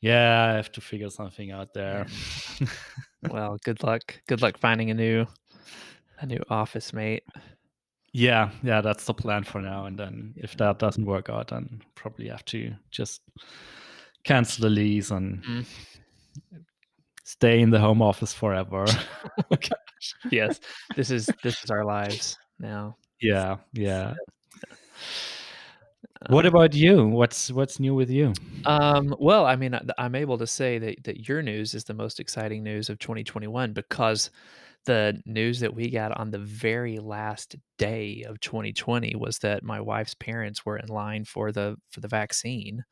yeah, 0.00 0.48
I 0.50 0.56
have 0.56 0.72
to 0.72 0.80
figure 0.80 1.10
something 1.10 1.50
out 1.50 1.74
there. 1.74 2.06
well, 3.30 3.58
good 3.62 3.82
luck. 3.82 4.18
Good 4.26 4.40
luck 4.40 4.56
finding 4.56 4.90
a 4.90 4.94
new 4.94 5.26
a 6.20 6.26
new 6.26 6.40
office 6.48 6.94
mate. 6.94 7.24
Yeah, 8.14 8.52
yeah, 8.62 8.80
that's 8.80 9.04
the 9.04 9.12
plan 9.12 9.44
for 9.44 9.60
now. 9.60 9.84
And 9.84 9.98
then 9.98 10.32
yeah. 10.34 10.44
if 10.44 10.56
that 10.56 10.78
doesn't 10.78 11.04
work 11.04 11.28
out, 11.28 11.48
then 11.48 11.82
probably 11.94 12.28
have 12.28 12.46
to 12.46 12.72
just 12.90 13.20
cancel 14.24 14.62
the 14.62 14.70
lease 14.70 15.10
and 15.10 15.44
mm. 15.44 15.66
stay 17.22 17.60
in 17.60 17.68
the 17.68 17.78
home 17.78 18.00
office 18.00 18.32
forever. 18.32 18.86
yes, 20.30 20.58
this 20.96 21.10
is 21.10 21.28
this 21.42 21.62
is 21.62 21.70
our 21.70 21.84
lives 21.84 22.38
now. 22.58 22.96
Yeah, 23.20 23.58
yeah. 23.74 24.14
What 26.28 26.46
um, 26.46 26.54
about 26.54 26.74
you? 26.74 27.06
What's 27.06 27.50
what's 27.50 27.80
new 27.80 27.94
with 27.94 28.10
you? 28.10 28.32
Um, 28.64 29.14
well, 29.18 29.44
I 29.44 29.56
mean, 29.56 29.78
I'm 29.98 30.14
able 30.14 30.38
to 30.38 30.46
say 30.46 30.78
that 30.78 31.04
that 31.04 31.28
your 31.28 31.42
news 31.42 31.74
is 31.74 31.84
the 31.84 31.94
most 31.94 32.20
exciting 32.20 32.62
news 32.62 32.88
of 32.88 32.98
2021 32.98 33.72
because 33.72 34.30
the 34.84 35.20
news 35.26 35.60
that 35.60 35.74
we 35.74 35.90
got 35.90 36.16
on 36.18 36.30
the 36.30 36.38
very 36.38 36.98
last 36.98 37.56
day 37.78 38.24
of 38.26 38.40
2020 38.40 39.14
was 39.16 39.38
that 39.38 39.62
my 39.62 39.80
wife's 39.80 40.14
parents 40.14 40.64
were 40.66 40.76
in 40.76 40.88
line 40.88 41.24
for 41.24 41.52
the 41.52 41.76
for 41.90 42.00
the 42.00 42.08
vaccine. 42.08 42.84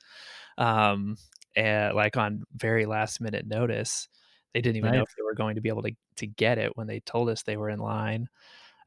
Um, 0.58 1.16
and 1.56 1.94
like 1.94 2.16
on 2.16 2.44
very 2.54 2.86
last 2.86 3.20
minute 3.20 3.46
notice, 3.46 4.08
they 4.54 4.60
didn't 4.60 4.76
even 4.76 4.90
nice. 4.90 4.98
know 4.98 5.02
if 5.02 5.14
they 5.16 5.22
were 5.22 5.34
going 5.34 5.56
to 5.56 5.60
be 5.60 5.68
able 5.68 5.82
to 5.82 5.92
to 6.16 6.26
get 6.26 6.58
it 6.58 6.76
when 6.76 6.86
they 6.86 7.00
told 7.00 7.28
us 7.28 7.42
they 7.42 7.56
were 7.56 7.70
in 7.70 7.78
line. 7.78 8.28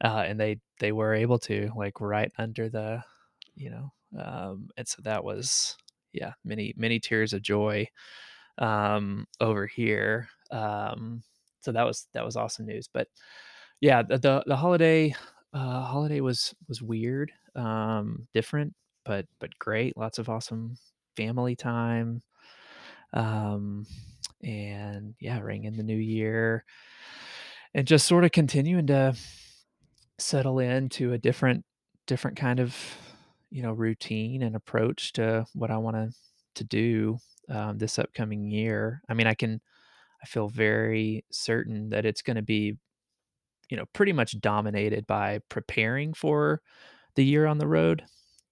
Uh, 0.04 0.24
and 0.28 0.40
they 0.40 0.60
they 0.80 0.92
were 0.92 1.14
able 1.14 1.40
to 1.40 1.72
like 1.76 2.02
right 2.02 2.32
under 2.38 2.70
the 2.70 3.04
you 3.56 3.70
know 3.70 3.92
um, 4.20 4.70
and 4.78 4.88
so 4.88 5.02
that 5.04 5.24
was 5.24 5.76
yeah 6.12 6.34
many 6.46 6.74
many 6.78 7.00
tears 7.00 7.34
of 7.34 7.42
joy 7.42 7.88
um, 8.58 9.26
over 9.40 9.66
here 9.66 10.28
um, 10.52 11.24
so 11.62 11.72
that 11.72 11.86
was 11.86 12.08
that 12.14 12.26
was 12.26 12.36
awesome 12.36 12.66
news 12.66 12.88
but 12.94 13.08
yeah 13.82 14.02
the 14.02 14.18
the, 14.18 14.44
the 14.48 14.56
holiday 14.56 15.14
uh, 15.54 15.82
holiday 15.82 16.22
was 16.22 16.54
was 16.68 16.82
weird 16.82 17.32
um, 17.56 18.28
different 18.34 18.74
but 19.06 19.26
but 19.40 19.58
great 19.60 19.96
lots 19.98 20.20
of 20.20 20.30
awesome 20.30 20.76
family 21.16 21.56
time 21.56 22.22
um, 23.14 23.86
and 24.44 25.16
yeah 25.20 25.40
ring 25.40 25.66
in 25.66 25.78
the 25.78 25.84
new 25.84 25.98
year 25.98 26.64
and 27.74 27.88
just 27.88 28.08
sort 28.08 28.24
of 28.24 28.32
continuing 28.32 28.88
to 28.88 29.16
settle 30.20 30.60
into 30.60 31.14
a 31.14 31.18
different 31.18 31.66
different 32.06 32.38
kind 32.38 32.60
of 32.60 32.76
you 33.54 33.62
know 33.62 33.72
routine 33.72 34.42
and 34.42 34.56
approach 34.56 35.14
to 35.14 35.46
what 35.54 35.70
I 35.70 35.78
want 35.78 35.96
to 35.96 36.12
to 36.56 36.64
do 36.64 37.20
um, 37.50 37.78
this 37.78 38.00
upcoming 38.00 38.50
year. 38.50 39.02
I 39.08 39.14
mean, 39.14 39.28
I 39.28 39.36
can 39.36 39.62
I 40.22 40.26
feel 40.26 40.50
very 40.50 41.24
certain 41.32 41.90
that 41.90 42.06
it's 42.06 42.24
going 42.24 42.36
to 42.36 42.42
be 42.42 42.78
you 43.70 43.78
know 43.78 43.86
pretty 43.94 44.12
much 44.12 44.40
dominated 44.42 45.06
by 45.06 45.40
preparing 45.50 46.14
for 46.14 46.62
the 47.16 47.24
year 47.24 47.46
on 47.46 47.60
the 47.60 47.68
road 47.68 48.04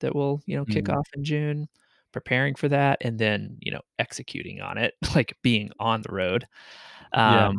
that 0.01 0.13
will 0.13 0.41
you 0.45 0.55
know 0.55 0.65
kick 0.65 0.85
mm. 0.85 0.95
off 0.95 1.07
in 1.15 1.23
June 1.23 1.67
preparing 2.11 2.55
for 2.55 2.67
that 2.69 2.97
and 3.01 3.17
then 3.17 3.57
you 3.59 3.71
know 3.71 3.81
executing 3.97 4.61
on 4.61 4.77
it 4.77 4.93
like 5.15 5.35
being 5.41 5.71
on 5.79 6.01
the 6.01 6.11
road 6.11 6.45
um 7.13 7.33
yeah. 7.33 7.51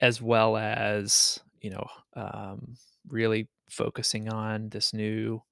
as 0.00 0.22
well 0.22 0.56
as 0.56 1.38
you 1.60 1.70
know 1.70 1.86
um 2.16 2.76
really 3.08 3.46
focusing 3.68 4.28
on 4.28 4.70
this 4.70 4.94
new 4.94 5.42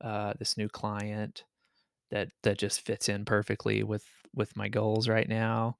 uh, 0.00 0.34
this 0.38 0.56
new 0.56 0.68
client 0.68 1.44
that 2.10 2.28
that 2.42 2.58
just 2.58 2.80
fits 2.80 3.08
in 3.08 3.24
perfectly 3.24 3.82
with 3.82 4.04
with 4.34 4.56
my 4.56 4.68
goals 4.68 5.08
right 5.08 5.28
now. 5.28 5.76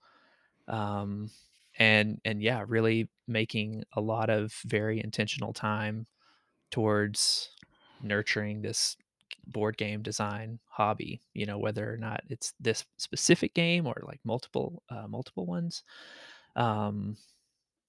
Um, 0.69 1.31
and 1.79 2.21
and 2.25 2.43
yeah 2.43 2.65
really 2.67 3.09
making 3.27 3.85
a 3.95 4.01
lot 4.01 4.31
of 4.31 4.53
very 4.67 5.01
intentional 5.03 5.53
time 5.53 6.07
towards 6.71 7.51
nurturing 8.03 8.63
this 8.63 8.97
board 9.47 9.77
game 9.77 10.03
design 10.03 10.59
hobby 10.67 11.21
you 11.33 11.47
know 11.47 11.59
whether 11.59 11.91
or 11.93 11.97
not 11.97 12.21
it's 12.29 12.53
this 12.61 12.85
specific 12.99 13.55
game 13.55 13.87
or 13.87 14.03
like 14.07 14.21
multiple 14.25 14.83
uh, 14.91 15.07
multiple 15.09 15.47
ones. 15.47 15.85
Um 16.57 17.17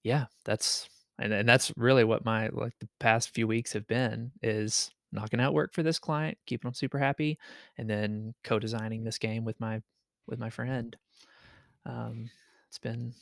yeah 0.04 0.26
that's 0.46 0.90
and, 1.20 1.34
and 1.34 1.50
that's 1.50 1.74
really 1.76 2.04
what 2.04 2.26
my 2.26 2.50
like 2.50 2.74
the 2.80 2.88
past 3.00 3.30
few 3.30 3.48
weeks 3.48 3.74
have 3.74 3.88
been 3.88 4.32
is 4.42 4.92
knocking 5.12 5.40
out 5.40 5.54
work 5.54 5.74
for 5.74 5.84
this 5.84 6.00
client, 6.00 6.38
keeping 6.46 6.68
them 6.68 6.74
super 6.74 7.00
happy, 7.00 7.38
and 7.78 7.90
then 7.90 8.34
co-designing 8.44 9.04
this 9.04 9.18
game 9.18 9.44
with 9.46 9.60
my 9.60 9.82
with 10.28 10.40
my 10.40 10.50
friend. 10.50 10.96
Um, 11.86 12.30
it's 12.68 12.78
been 12.80 13.14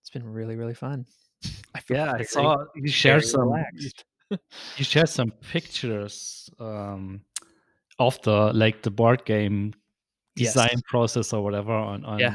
it's 0.00 0.10
been 0.10 0.24
really 0.24 0.56
really 0.56 0.74
fun. 0.74 1.06
I 1.74 1.80
yeah, 1.90 2.12
I 2.14 2.22
saw 2.22 2.64
you 2.74 2.88
shared 2.88 3.24
some 3.24 3.42
relaxed. 3.42 4.04
you 4.30 4.84
shared 4.84 5.08
some 5.08 5.30
pictures 5.52 6.48
um, 6.58 7.20
of 7.98 8.20
the 8.22 8.52
like 8.52 8.82
the 8.82 8.90
board 8.90 9.24
game 9.24 9.74
design 10.34 10.70
Yes. 10.72 10.82
process 10.88 11.32
or 11.32 11.42
whatever 11.42 11.72
on 11.72 12.04
on 12.04 12.18
Yeah. 12.20 12.34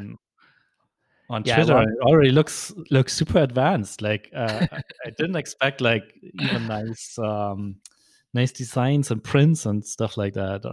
on 1.29 1.43
Yeah, 1.45 1.55
Twitter. 1.55 1.81
It 1.81 1.99
already 2.01 2.31
looks 2.31 2.73
looks 2.91 3.13
super 3.13 3.39
advanced. 3.39 4.01
Like 4.01 4.29
uh, 4.35 4.67
I- 4.71 4.81
I 5.05 5.09
didn't 5.17 5.35
expect 5.37 5.81
like 5.81 6.03
even 6.33 6.67
nice 6.67 7.17
um, 7.19 7.75
nice 8.33 8.51
designs 8.51 9.11
and 9.11 9.23
prints 9.23 9.65
and 9.65 9.85
stuff 9.85 10.17
like 10.17 10.33
that. 10.33 10.63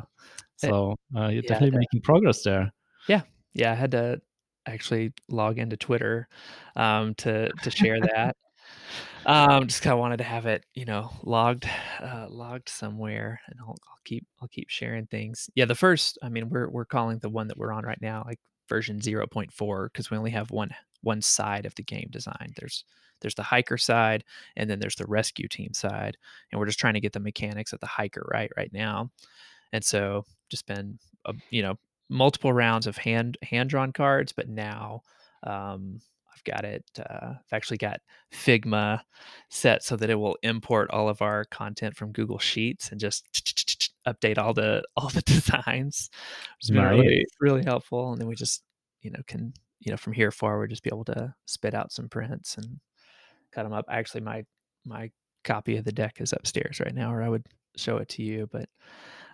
So 0.56 0.96
uh, 1.16 1.28
you're 1.28 1.30
yeah, 1.30 1.40
definitely 1.42 1.70
the- 1.70 1.78
making 1.78 2.02
progress 2.02 2.42
there. 2.42 2.72
Yeah, 3.08 3.22
yeah, 3.54 3.72
I 3.72 3.74
had 3.74 3.92
to 3.92 4.20
actually 4.66 5.12
log 5.28 5.58
into 5.58 5.76
Twitter 5.76 6.28
um, 6.76 7.14
to 7.16 7.50
to 7.62 7.70
share 7.70 8.00
that. 8.00 8.36
um, 9.26 9.66
just 9.66 9.82
kind 9.82 9.92
of 9.92 9.98
wanted 9.98 10.18
to 10.18 10.24
have 10.24 10.46
it, 10.46 10.64
you 10.74 10.84
know, 10.84 11.10
logged 11.22 11.68
uh, 12.00 12.26
logged 12.28 12.68
somewhere, 12.68 13.40
and 13.46 13.58
I'll, 13.60 13.68
I'll 13.68 14.00
keep 14.04 14.26
I'll 14.40 14.48
keep 14.48 14.68
sharing 14.68 15.06
things. 15.06 15.48
Yeah, 15.54 15.64
the 15.64 15.74
first, 15.74 16.18
I 16.22 16.28
mean, 16.28 16.48
we're 16.50 16.68
we're 16.68 16.84
calling 16.84 17.18
the 17.18 17.30
one 17.30 17.48
that 17.48 17.56
we're 17.56 17.72
on 17.72 17.84
right 17.84 18.00
now 18.00 18.24
like 18.26 18.40
version 18.68 19.00
0.4 19.00 19.88
because 19.92 20.10
we 20.10 20.16
only 20.16 20.30
have 20.30 20.50
one 20.50 20.70
one 21.08 21.22
side 21.22 21.64
of 21.64 21.74
the 21.74 21.82
game 21.82 22.08
design. 22.10 22.52
There's 22.56 22.84
there's 23.20 23.34
the 23.34 23.42
hiker 23.42 23.78
side, 23.78 24.24
and 24.56 24.68
then 24.68 24.78
there's 24.78 24.96
the 24.96 25.06
rescue 25.06 25.48
team 25.48 25.72
side, 25.72 26.18
and 26.52 26.58
we're 26.58 26.66
just 26.66 26.78
trying 26.78 26.94
to 26.94 27.00
get 27.00 27.14
the 27.14 27.20
mechanics 27.20 27.72
of 27.72 27.80
the 27.80 27.86
hiker 27.86 28.28
right 28.30 28.50
right 28.58 28.72
now. 28.72 29.10
And 29.72 29.82
so 29.82 30.24
just 30.50 30.66
been 30.66 30.98
uh, 31.24 31.32
you 31.50 31.62
know 31.62 31.78
multiple 32.10 32.52
rounds 32.52 32.86
of 32.86 32.98
hand 32.98 33.38
hand 33.42 33.70
drawn 33.70 33.92
cards, 33.92 34.32
but 34.32 34.48
now 34.50 35.00
um, 35.44 36.00
I've 36.34 36.44
got 36.44 36.64
it. 36.64 36.84
Uh, 36.98 37.34
I've 37.36 37.52
actually 37.52 37.78
got 37.78 38.00
Figma 38.32 39.00
set 39.48 39.82
so 39.82 39.96
that 39.96 40.10
it 40.10 40.16
will 40.16 40.36
import 40.42 40.90
all 40.90 41.08
of 41.08 41.22
our 41.22 41.46
content 41.46 41.96
from 41.96 42.12
Google 42.12 42.38
Sheets 42.38 42.90
and 42.90 43.00
just 43.00 43.24
update 44.06 44.36
all 44.36 44.52
the 44.52 44.82
all 44.96 45.08
the 45.08 45.22
designs. 45.34 46.10
It's 46.60 46.70
been 46.70 46.84
really 46.84 47.24
really 47.40 47.64
helpful, 47.64 48.12
and 48.12 48.20
then 48.20 48.28
we 48.28 48.34
just 48.34 48.62
you 49.00 49.10
know 49.10 49.22
can 49.26 49.54
you 49.80 49.90
know 49.90 49.96
from 49.96 50.12
here 50.12 50.30
forward 50.30 50.70
just 50.70 50.82
be 50.82 50.90
able 50.92 51.04
to 51.04 51.34
spit 51.46 51.74
out 51.74 51.92
some 51.92 52.08
prints 52.08 52.56
and 52.56 52.80
cut 53.52 53.64
them 53.64 53.72
up. 53.72 53.86
Actually, 53.90 54.22
my 54.22 54.44
my 54.84 55.10
copy 55.44 55.76
of 55.76 55.84
the 55.84 55.92
deck 55.92 56.20
is 56.20 56.32
upstairs 56.32 56.80
right 56.80 56.94
now, 56.94 57.12
or 57.12 57.22
I 57.22 57.28
would 57.28 57.46
show 57.76 57.98
it 57.98 58.08
to 58.10 58.22
you, 58.22 58.48
but 58.50 58.68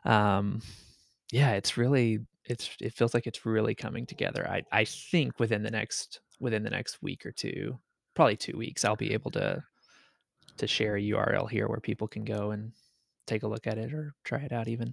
um 0.04 0.60
yeah 1.32 1.52
it's 1.52 1.76
really 1.78 2.18
it's 2.44 2.76
it 2.80 2.92
feels 2.92 3.14
like 3.14 3.26
it's 3.26 3.46
really 3.46 3.74
coming 3.74 4.04
together 4.04 4.46
i 4.50 4.62
i 4.70 4.84
think 4.84 5.40
within 5.40 5.62
the 5.62 5.70
next 5.70 6.20
within 6.38 6.62
the 6.62 6.68
next 6.68 7.02
week 7.02 7.24
or 7.24 7.32
two 7.32 7.78
probably 8.14 8.36
two 8.36 8.56
weeks 8.56 8.84
i'll 8.84 8.96
be 8.96 9.14
able 9.14 9.30
to 9.30 9.62
to 10.58 10.66
share 10.66 10.96
a 10.96 11.02
url 11.02 11.48
here 11.48 11.68
where 11.68 11.80
people 11.80 12.06
can 12.06 12.22
go 12.22 12.50
and 12.50 12.72
take 13.26 13.44
a 13.44 13.48
look 13.48 13.66
at 13.66 13.78
it 13.78 13.94
or 13.94 14.14
try 14.24 14.40
it 14.40 14.52
out 14.52 14.68
even 14.68 14.92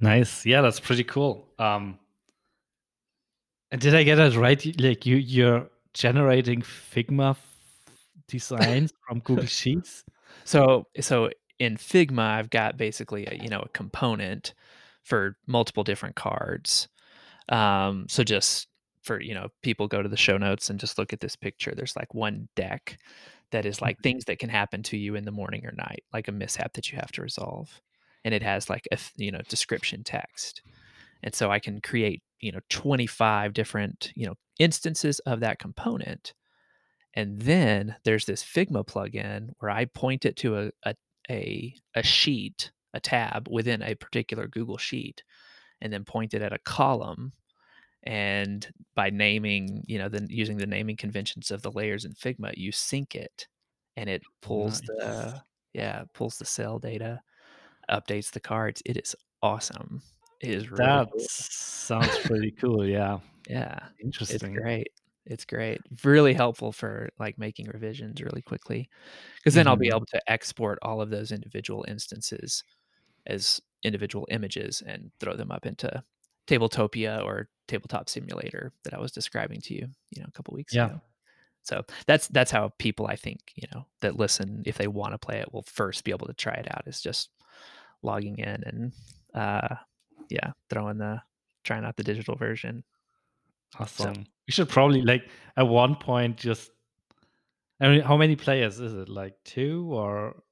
Nice. 0.00 0.46
Yeah, 0.46 0.62
that's 0.62 0.80
pretty 0.80 1.04
cool. 1.04 1.48
Um, 1.58 1.98
and 3.70 3.80
did 3.80 3.94
I 3.94 4.02
get 4.02 4.18
it 4.18 4.36
right? 4.36 4.80
Like 4.80 5.06
you, 5.06 5.16
you're 5.16 5.68
generating 5.94 6.62
Figma 6.62 7.36
designs 8.28 8.92
from 9.06 9.20
Google 9.20 9.46
Sheets. 9.46 10.04
so 10.44 10.84
so 11.00 11.30
in 11.58 11.76
figma 11.76 12.20
i've 12.20 12.50
got 12.50 12.76
basically 12.76 13.26
a 13.26 13.34
you 13.34 13.48
know 13.48 13.58
a 13.60 13.68
component 13.70 14.54
for 15.02 15.36
multiple 15.46 15.82
different 15.82 16.14
cards. 16.14 16.88
Um 17.48 18.06
so 18.08 18.22
just 18.22 18.68
for 19.02 19.20
you 19.20 19.34
know 19.34 19.48
people 19.62 19.88
go 19.88 20.02
to 20.02 20.08
the 20.08 20.16
show 20.16 20.36
notes 20.36 20.68
and 20.68 20.78
just 20.78 20.98
look 20.98 21.12
at 21.12 21.20
this 21.20 21.34
picture. 21.34 21.72
There's 21.74 21.96
like 21.96 22.14
one 22.14 22.48
deck 22.54 22.98
that 23.50 23.64
is 23.64 23.80
like 23.80 23.98
things 24.02 24.26
that 24.26 24.38
can 24.38 24.50
happen 24.50 24.82
to 24.82 24.98
you 24.98 25.14
in 25.14 25.24
the 25.24 25.32
morning 25.32 25.64
or 25.64 25.72
night 25.72 26.04
like 26.12 26.28
a 26.28 26.32
mishap 26.32 26.74
that 26.74 26.92
you 26.92 26.98
have 26.98 27.10
to 27.12 27.22
resolve. 27.22 27.80
And 28.24 28.34
it 28.34 28.42
has 28.42 28.68
like 28.68 28.86
a 28.92 28.98
you 29.16 29.32
know 29.32 29.40
description 29.48 30.04
text. 30.04 30.62
And 31.22 31.34
so 31.34 31.50
i 31.50 31.58
can 31.58 31.80
create 31.80 32.22
you 32.40 32.52
know 32.52 32.60
25 32.70 33.52
different 33.52 34.12
you 34.14 34.26
know 34.26 34.34
instances 34.58 35.18
of 35.20 35.40
that 35.40 35.58
component. 35.58 36.34
And 37.14 37.40
then 37.40 37.96
there's 38.04 38.26
this 38.26 38.44
figma 38.44 38.86
plugin 38.86 39.50
where 39.58 39.70
i 39.70 39.86
point 39.86 40.24
it 40.24 40.36
to 40.36 40.58
a, 40.58 40.70
a 40.84 40.94
a 41.30 41.74
a 41.94 42.02
sheet 42.02 42.72
a 42.94 43.00
tab 43.00 43.48
within 43.50 43.82
a 43.82 43.94
particular 43.94 44.46
google 44.48 44.78
sheet 44.78 45.22
and 45.80 45.92
then 45.92 46.04
point 46.04 46.34
it 46.34 46.42
at 46.42 46.52
a 46.52 46.58
column. 46.60 47.32
And 48.04 48.66
by 48.94 49.10
naming 49.10 49.84
you 49.86 49.98
know 49.98 50.08
then 50.08 50.26
using 50.30 50.56
the 50.58 50.66
naming 50.66 50.96
conventions 50.96 51.50
of 51.50 51.62
the 51.62 51.72
layers 51.72 52.04
in 52.04 52.12
figma 52.12 52.52
you 52.56 52.72
sync 52.72 53.14
it 53.14 53.48
and 53.96 54.08
it 54.08 54.22
pulls 54.42 54.80
Nice. 54.80 54.88
the 54.88 55.42
yeah 55.74 56.04
pulls 56.14 56.38
the 56.38 56.44
cell 56.44 56.78
data 56.78 57.20
updates 57.90 58.30
the 58.30 58.40
cards. 58.40 58.82
It 58.86 58.96
is 58.96 59.16
awesome 59.42 60.02
is 60.40 60.70
really 60.70 61.00
That 61.00 61.08
cool. 61.12 61.28
sounds 61.28 62.18
pretty 62.18 62.52
cool. 62.52 62.86
Yeah, 62.86 63.20
yeah 63.48 63.78
Interesting. 64.00 64.28
it's 64.28 64.46
great 64.62 64.88
it's 65.26 65.44
great 65.44 65.80
really 66.04 66.32
helpful 66.34 66.72
for 66.72 67.10
like 67.18 67.38
making 67.38 67.66
revisions 67.66 68.22
really 68.22 68.42
quickly 68.42 68.88
because 69.36 69.54
then 69.54 69.66
i'll 69.66 69.76
be 69.76 69.88
Mhm. 69.88 69.94
able 69.94 70.06
to 70.06 70.20
export 70.30 70.78
all 70.82 71.00
of 71.00 71.10
those 71.10 71.32
individual 71.32 71.84
instances 71.88 72.64
as 73.26 73.60
individual 73.84 74.26
images 74.30 74.82
and 74.86 75.10
throw 75.20 75.36
them 75.36 75.50
up 75.52 75.66
into 75.66 76.02
tabletopia 76.48 77.24
or 77.24 77.48
tabletop 77.68 78.08
simulator 78.08 78.72
that 78.84 78.94
i 78.94 79.00
was 79.00 79.12
describing 79.12 79.60
to 79.60 79.74
you 79.74 79.88
you 80.10 80.22
know 80.22 80.26
a 80.28 80.32
couple 80.32 80.54
weeks 80.54 80.76
Yeah. 80.76 80.88
ago 80.88 81.00
so 81.62 81.84
that's 82.06 82.28
that's 82.28 82.50
how 82.52 82.70
people 82.78 83.06
i 83.08 83.16
think 83.16 83.52
you 83.56 83.68
know 83.74 83.86
that 84.00 84.16
listen 84.16 84.62
if 84.66 84.78
they 84.78 84.88
want 84.88 85.12
to 85.12 85.18
play 85.18 85.38
it 85.38 85.52
will 85.52 85.64
first 85.64 86.04
be 86.04 86.12
able 86.12 86.26
to 86.26 86.34
try 86.34 86.54
it 86.54 86.68
out 86.70 86.84
is 86.86 87.00
just 87.02 87.30
logging 88.02 88.38
in 88.38 88.62
and 88.64 88.92
uh 89.34 89.76
yeah 90.28 90.52
throwing 90.70 90.98
the 90.98 91.20
trying 91.64 91.84
out 91.84 91.96
the 91.96 92.04
digital 92.04 92.36
version 92.36 92.84
Awesome. 93.78 94.26
We 94.46 94.52
should 94.52 94.68
probably 94.68 95.02
like 95.02 95.28
at 95.56 95.62
one 95.62 95.96
point 95.96 96.36
just. 96.36 96.70
I 97.80 97.88
mean, 97.88 98.00
how 98.00 98.16
many 98.16 98.34
players 98.34 98.80
is 98.80 98.94
it? 98.94 99.08
Like 99.08 99.34
two 99.44 99.88
or? 99.92 100.42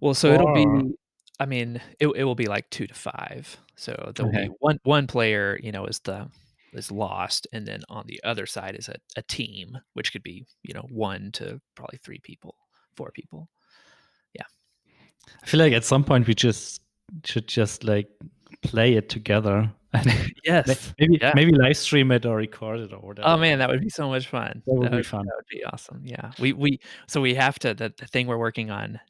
Well, 0.00 0.14
so 0.14 0.32
it'll 0.32 0.52
be 0.52 0.94
I 1.38 1.46
mean, 1.46 1.80
it 1.98 2.08
it 2.08 2.24
will 2.24 2.34
be 2.34 2.46
like 2.46 2.68
2 2.70 2.86
to 2.86 2.94
5. 2.94 3.58
So 3.76 4.12
there'll 4.14 4.32
Okay. 4.32 4.48
be 4.48 4.54
one 4.58 4.78
one 4.82 5.06
player, 5.06 5.58
you 5.62 5.72
know, 5.72 5.86
is 5.86 6.00
the 6.00 6.28
is 6.72 6.90
lost 6.90 7.46
and 7.52 7.66
then 7.66 7.82
on 7.88 8.06
the 8.06 8.20
other 8.22 8.46
side 8.46 8.76
is 8.76 8.88
a, 8.88 8.94
a 9.16 9.22
team, 9.22 9.76
which 9.94 10.12
could 10.12 10.22
be, 10.22 10.46
you 10.62 10.72
know, 10.72 10.86
1 10.90 11.32
to 11.32 11.60
probably 11.74 11.98
3 11.98 12.18
people, 12.20 12.54
4 12.94 13.10
people. 13.12 13.48
Yeah, 14.34 14.44
I 15.42 15.46
feel 15.46 15.60
like 15.60 15.72
at 15.72 15.84
some 15.84 16.04
point 16.04 16.26
we 16.26 16.34
just 16.34 16.80
should 17.24 17.48
just 17.48 17.84
like 17.84 18.08
play 18.62 18.94
it 18.94 19.08
together 19.08 19.70
Yes. 20.44 20.92
maybe 21.00 21.18
Yeah. 21.20 21.32
maybe 21.34 21.50
live 21.52 21.76
stream 21.76 22.12
it 22.12 22.24
or 22.24 22.36
record 22.36 22.78
it 22.80 22.92
or 22.92 23.00
whatever. 23.00 23.26
Oh 23.28 23.36
man, 23.36 23.58
that 23.58 23.68
would 23.68 23.80
be 23.80 23.88
so 23.88 24.08
much 24.08 24.28
fun. 24.28 24.62
That 24.66 24.74
would 24.74 24.92
be 24.92 25.02
fun. 25.02 25.24
That 25.26 25.34
would 25.36 25.46
be 25.50 25.64
awesome. 25.64 26.02
Yeah. 26.04 26.30
We 26.38 26.52
we 26.52 26.78
so 27.08 27.20
we 27.20 27.34
have 27.34 27.58
to 27.60 27.74
the, 27.74 27.92
the 27.96 28.06
thing 28.06 28.28
we're 28.28 28.38
working 28.38 28.70
on 28.70 29.00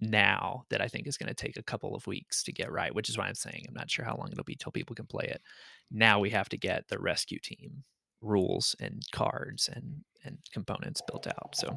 now 0.00 0.64
that 0.70 0.80
I 0.80 0.86
think 0.86 1.06
is 1.08 1.16
going 1.18 1.28
to 1.28 1.34
take 1.34 1.56
a 1.56 1.62
couple 1.64 1.94
of 1.96 2.06
weeks 2.06 2.42
to 2.44 2.52
get 2.52 2.70
right, 2.70 2.94
which 2.94 3.08
is 3.08 3.18
why 3.18 3.26
I'm 3.26 3.34
saying 3.34 3.64
I'm 3.68 3.74
not 3.74 3.90
sure 3.90 4.04
how 4.04 4.16
long 4.16 4.28
it'll 4.30 4.44
be 4.44 4.54
till 4.54 4.70
people 4.72 4.94
can 4.94 5.06
play 5.06 5.24
it. 5.26 5.42
Now 5.90 6.20
we 6.20 6.30
have 6.30 6.48
to 6.50 6.56
get 6.56 6.86
the 6.88 6.98
rescue 7.00 7.40
team 7.42 7.82
rules 8.22 8.76
and 8.78 9.02
cards 9.12 9.68
and 9.72 10.04
and 10.24 10.38
components 10.52 11.02
built 11.08 11.26
out. 11.26 11.56
So 11.56 11.76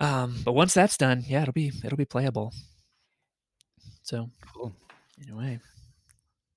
um 0.00 0.42
but 0.44 0.54
once 0.54 0.74
that's 0.74 0.96
done, 0.96 1.22
yeah, 1.28 1.42
it'll 1.42 1.52
be 1.52 1.70
it'll 1.84 1.96
be 1.96 2.04
playable. 2.04 2.52
So 4.02 4.28
Cool. 4.52 4.74
anyway, 5.22 5.60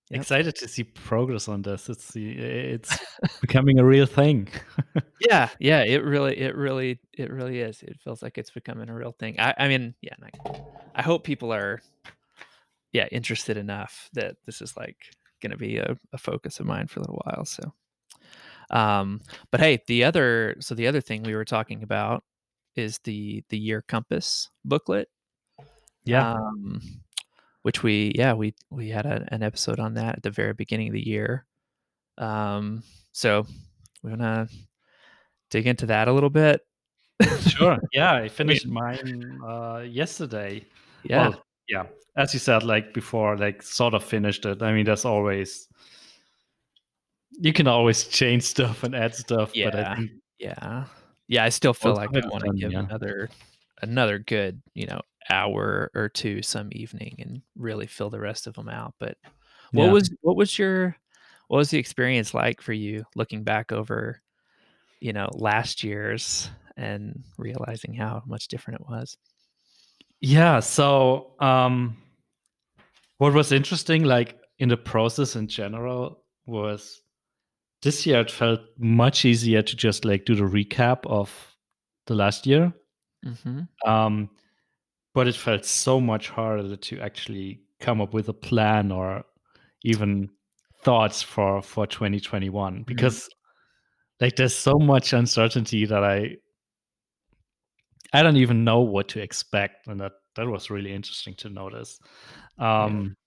Yep. 0.10 0.22
Excited 0.22 0.56
to 0.56 0.68
see 0.70 0.84
progress 0.84 1.50
on 1.50 1.64
this. 1.64 1.90
It's 1.90 2.14
it's 2.16 2.98
becoming 3.42 3.80
a 3.80 3.86
real 3.86 4.06
thing. 4.06 4.48
yeah 5.20 5.50
yeah 5.60 5.84
it 5.84 6.04
really 6.04 6.38
it 6.38 6.56
really 6.56 7.00
it 7.14 7.32
really 7.32 7.60
is 7.60 7.82
it 7.84 7.98
feels 8.04 8.22
like 8.22 8.38
it's 8.38 8.52
becoming 8.52 8.90
a 8.90 8.94
real 8.94 9.12
thing 9.12 9.40
i, 9.40 9.54
I 9.58 9.68
mean 9.68 9.96
yeah 10.02 10.14
I, 10.46 10.62
I 10.96 11.02
hope 11.02 11.24
people 11.24 11.54
are 11.54 11.82
yeah 12.94 13.08
interested 13.12 13.58
enough 13.58 14.10
that 14.14 14.36
this 14.46 14.62
is 14.62 14.78
like 14.78 14.98
going 15.42 15.52
to 15.52 15.58
be 15.58 15.78
a, 15.78 15.96
a 16.14 16.18
focus 16.18 16.60
of 16.60 16.66
mine 16.66 16.88
for 16.88 17.00
a 17.00 17.04
little 17.04 17.22
while 17.26 17.46
so 17.46 17.74
um 18.70 19.22
but 19.52 19.60
hey 19.60 19.80
the 19.88 20.04
other 20.04 20.56
so 20.60 20.76
the 20.76 20.88
other 20.88 21.02
thing 21.02 21.24
we 21.24 21.36
were 21.36 21.46
talking 21.46 21.84
about 21.84 22.24
is 22.76 23.00
the 23.04 23.44
the 23.50 23.58
year 23.58 23.82
compass 23.82 24.50
booklet 24.66 25.10
yeah. 26.06 26.34
um, 26.34 26.82
which 27.68 27.84
we 27.84 28.14
yeah 28.16 28.32
we 28.34 28.54
we 28.70 28.88
had 28.88 29.06
a, 29.06 29.28
an 29.36 29.44
episode 29.44 29.78
on 29.80 29.94
that 29.96 30.16
at 30.16 30.24
the 30.24 30.32
very 30.32 30.54
beginning 30.54 30.88
of 30.88 30.94
the 30.94 31.06
year 31.06 31.46
um 32.18 32.82
so 33.12 33.46
we're 34.02 34.12
gonna 34.12 34.48
dig 35.50 35.68
into 35.68 35.86
that 35.86 36.08
a 36.08 36.14
little 36.14 36.30
bit 36.30 36.62
sure. 37.50 37.78
Yeah, 37.92 38.14
I 38.14 38.30
finished 38.30 38.68
mine 38.68 39.42
uh, 39.44 39.80
yesterday. 40.02 40.64
yeah 41.04 41.30
Well, 41.30 41.44
yeah. 41.68 41.84
As 42.16 42.34
you 42.34 42.40
said, 42.40 42.64
like 42.64 42.94
before, 42.94 43.36
like 43.38 43.62
sort 43.62 43.94
of 43.94 44.04
finished 44.04 44.46
it. 44.46 44.62
I 44.62 44.72
mean, 44.72 44.86
there's 44.86 45.04
always 45.06 45.68
you 47.32 47.52
can 47.54 47.68
always 47.68 48.06
change 48.06 48.44
stuff 48.56 48.84
and 48.84 48.96
add 48.96 49.14
stuff, 49.16 49.52
but 49.54 49.76
I 49.76 49.80
Yeah. 49.80 49.96
think 49.96 50.12
yeah 50.40 50.86
yeah 51.28 51.44
i 51.44 51.50
still 51.50 51.74
feel 51.74 51.96
like 51.96 52.10
i 52.16 52.22
want 52.30 52.44
to 52.46 52.54
give 52.54 52.72
yeah. 52.72 52.80
another 52.86 53.28
another 53.82 54.20
good 54.20 54.62
you 54.76 54.86
know 54.86 55.02
hour 55.30 55.92
or 55.96 56.10
two 56.10 56.42
some 56.42 56.70
evening 56.72 57.16
and 57.20 57.42
really 57.56 57.88
fill 57.88 58.10
the 58.10 58.20
rest 58.20 58.48
of 58.48 58.56
them 58.56 58.70
out. 58.70 58.96
But 59.00 59.18
what 59.74 59.86
Yeah. 59.86 59.92
was 59.92 60.10
what 60.22 60.36
was 60.36 60.58
your 60.60 60.96
what 61.48 61.58
was 61.58 61.70
the 61.70 61.80
experience 61.80 62.34
like 62.34 62.62
for 62.62 62.74
you 62.74 63.06
looking 63.16 63.44
back 63.44 63.72
over, 63.72 64.22
you 65.02 65.14
know, 65.14 65.30
last 65.34 65.84
year's 65.84 66.50
and 66.78 67.24
realizing 67.38 67.94
how 67.94 68.24
much 68.28 68.48
different 68.50 68.82
it 68.82 68.88
was? 68.88 69.18
Yeah. 70.22 70.60
So, 70.60 71.36
um, 71.40 71.98
what 73.18 73.34
was 73.34 73.52
interesting, 73.52 74.04
like 74.04 74.40
in 74.60 74.70
the 74.70 74.78
process 74.78 75.36
in 75.36 75.48
general, 75.48 76.24
was 76.46 77.02
this 77.82 78.06
year 78.06 78.22
it 78.22 78.32
felt 78.32 78.62
much 78.78 79.26
easier 79.26 79.62
to 79.62 79.76
just 79.76 80.06
like 80.06 80.26
do 80.26 80.36
the 80.36 80.44
recap 80.44 81.06
of 81.06 81.56
the 82.08 82.16
last 82.16 82.48
year. 82.48 82.74
hmm 83.24 83.68
Um, 83.86 84.30
but 85.18 85.28
it 85.28 85.36
felt 85.36 85.66
so 85.66 86.00
much 86.00 86.30
harder 86.30 86.76
to 86.76 87.00
actually 87.00 87.60
come 87.80 88.02
up 88.02 88.14
with 88.14 88.30
a 88.30 88.34
plan 88.34 88.92
or 88.92 89.24
even 89.84 90.30
thoughts 90.84 91.24
for 91.24 91.60
for 91.64 91.88
2021 91.88 92.84
because 92.86 93.28
like 94.22 94.36
there's 94.36 94.54
so 94.54 94.74
much 94.78 95.14
uncertainty 95.14 95.88
that 95.88 96.04
I 96.04 96.36
I 98.14 98.22
don't 98.22 98.38
even 98.38 98.64
know 98.64 98.82
what 98.82 99.08
to 99.10 99.20
expect, 99.20 99.88
and 99.88 100.00
that 100.02 100.12
that 100.36 100.46
was 100.46 100.70
really 100.70 100.94
interesting 100.94 101.34
to 101.38 101.50
notice. 101.50 101.98
Um, 102.60 103.18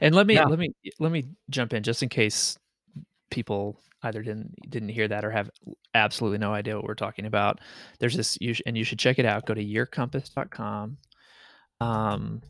And 0.00 0.14
let 0.14 0.26
me 0.26 0.36
Yeah. 0.36 0.46
let 0.46 0.58
me 0.58 0.72
let 0.98 1.12
me 1.12 1.24
jump 1.50 1.74
in 1.74 1.82
just 1.82 2.02
in 2.02 2.08
case 2.08 2.56
people 3.30 3.80
either 4.02 4.22
didn't 4.22 4.54
didn't 4.70 4.90
hear 4.90 5.08
that 5.08 5.24
or 5.24 5.30
have 5.30 5.50
absolutely 5.94 6.38
no 6.38 6.52
idea 6.52 6.76
what 6.76 6.84
we're 6.84 6.94
talking 6.94 7.26
about. 7.26 7.60
There's 7.98 8.16
this 8.16 8.38
you 8.40 8.54
sh- 8.54 8.62
and 8.66 8.76
you 8.76 8.84
should 8.84 8.98
check 8.98 9.18
it 9.18 9.26
out. 9.26 9.46
Go 9.46 9.54
to 9.54 9.64
yearcompass.com. 9.64 10.98
Um 11.80 12.42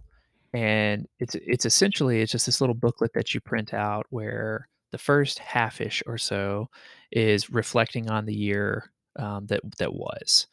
and 0.55 1.07
it's 1.19 1.35
it's 1.35 1.67
essentially 1.67 2.21
it's 2.21 2.33
just 2.33 2.47
this 2.47 2.61
little 2.61 2.75
booklet 2.75 3.12
that 3.14 3.35
you 3.35 3.41
print 3.41 3.75
out 3.75 4.07
where 4.11 4.69
the 4.91 4.99
first 4.99 5.38
half-ish 5.38 6.03
or 6.07 6.17
so 6.17 6.69
is 7.12 7.51
reflecting 7.51 8.09
on 8.09 8.25
the 8.25 8.35
year 8.35 8.91
um, 9.19 9.47
that 9.47 9.61
that 9.79 9.93
was 9.93 10.47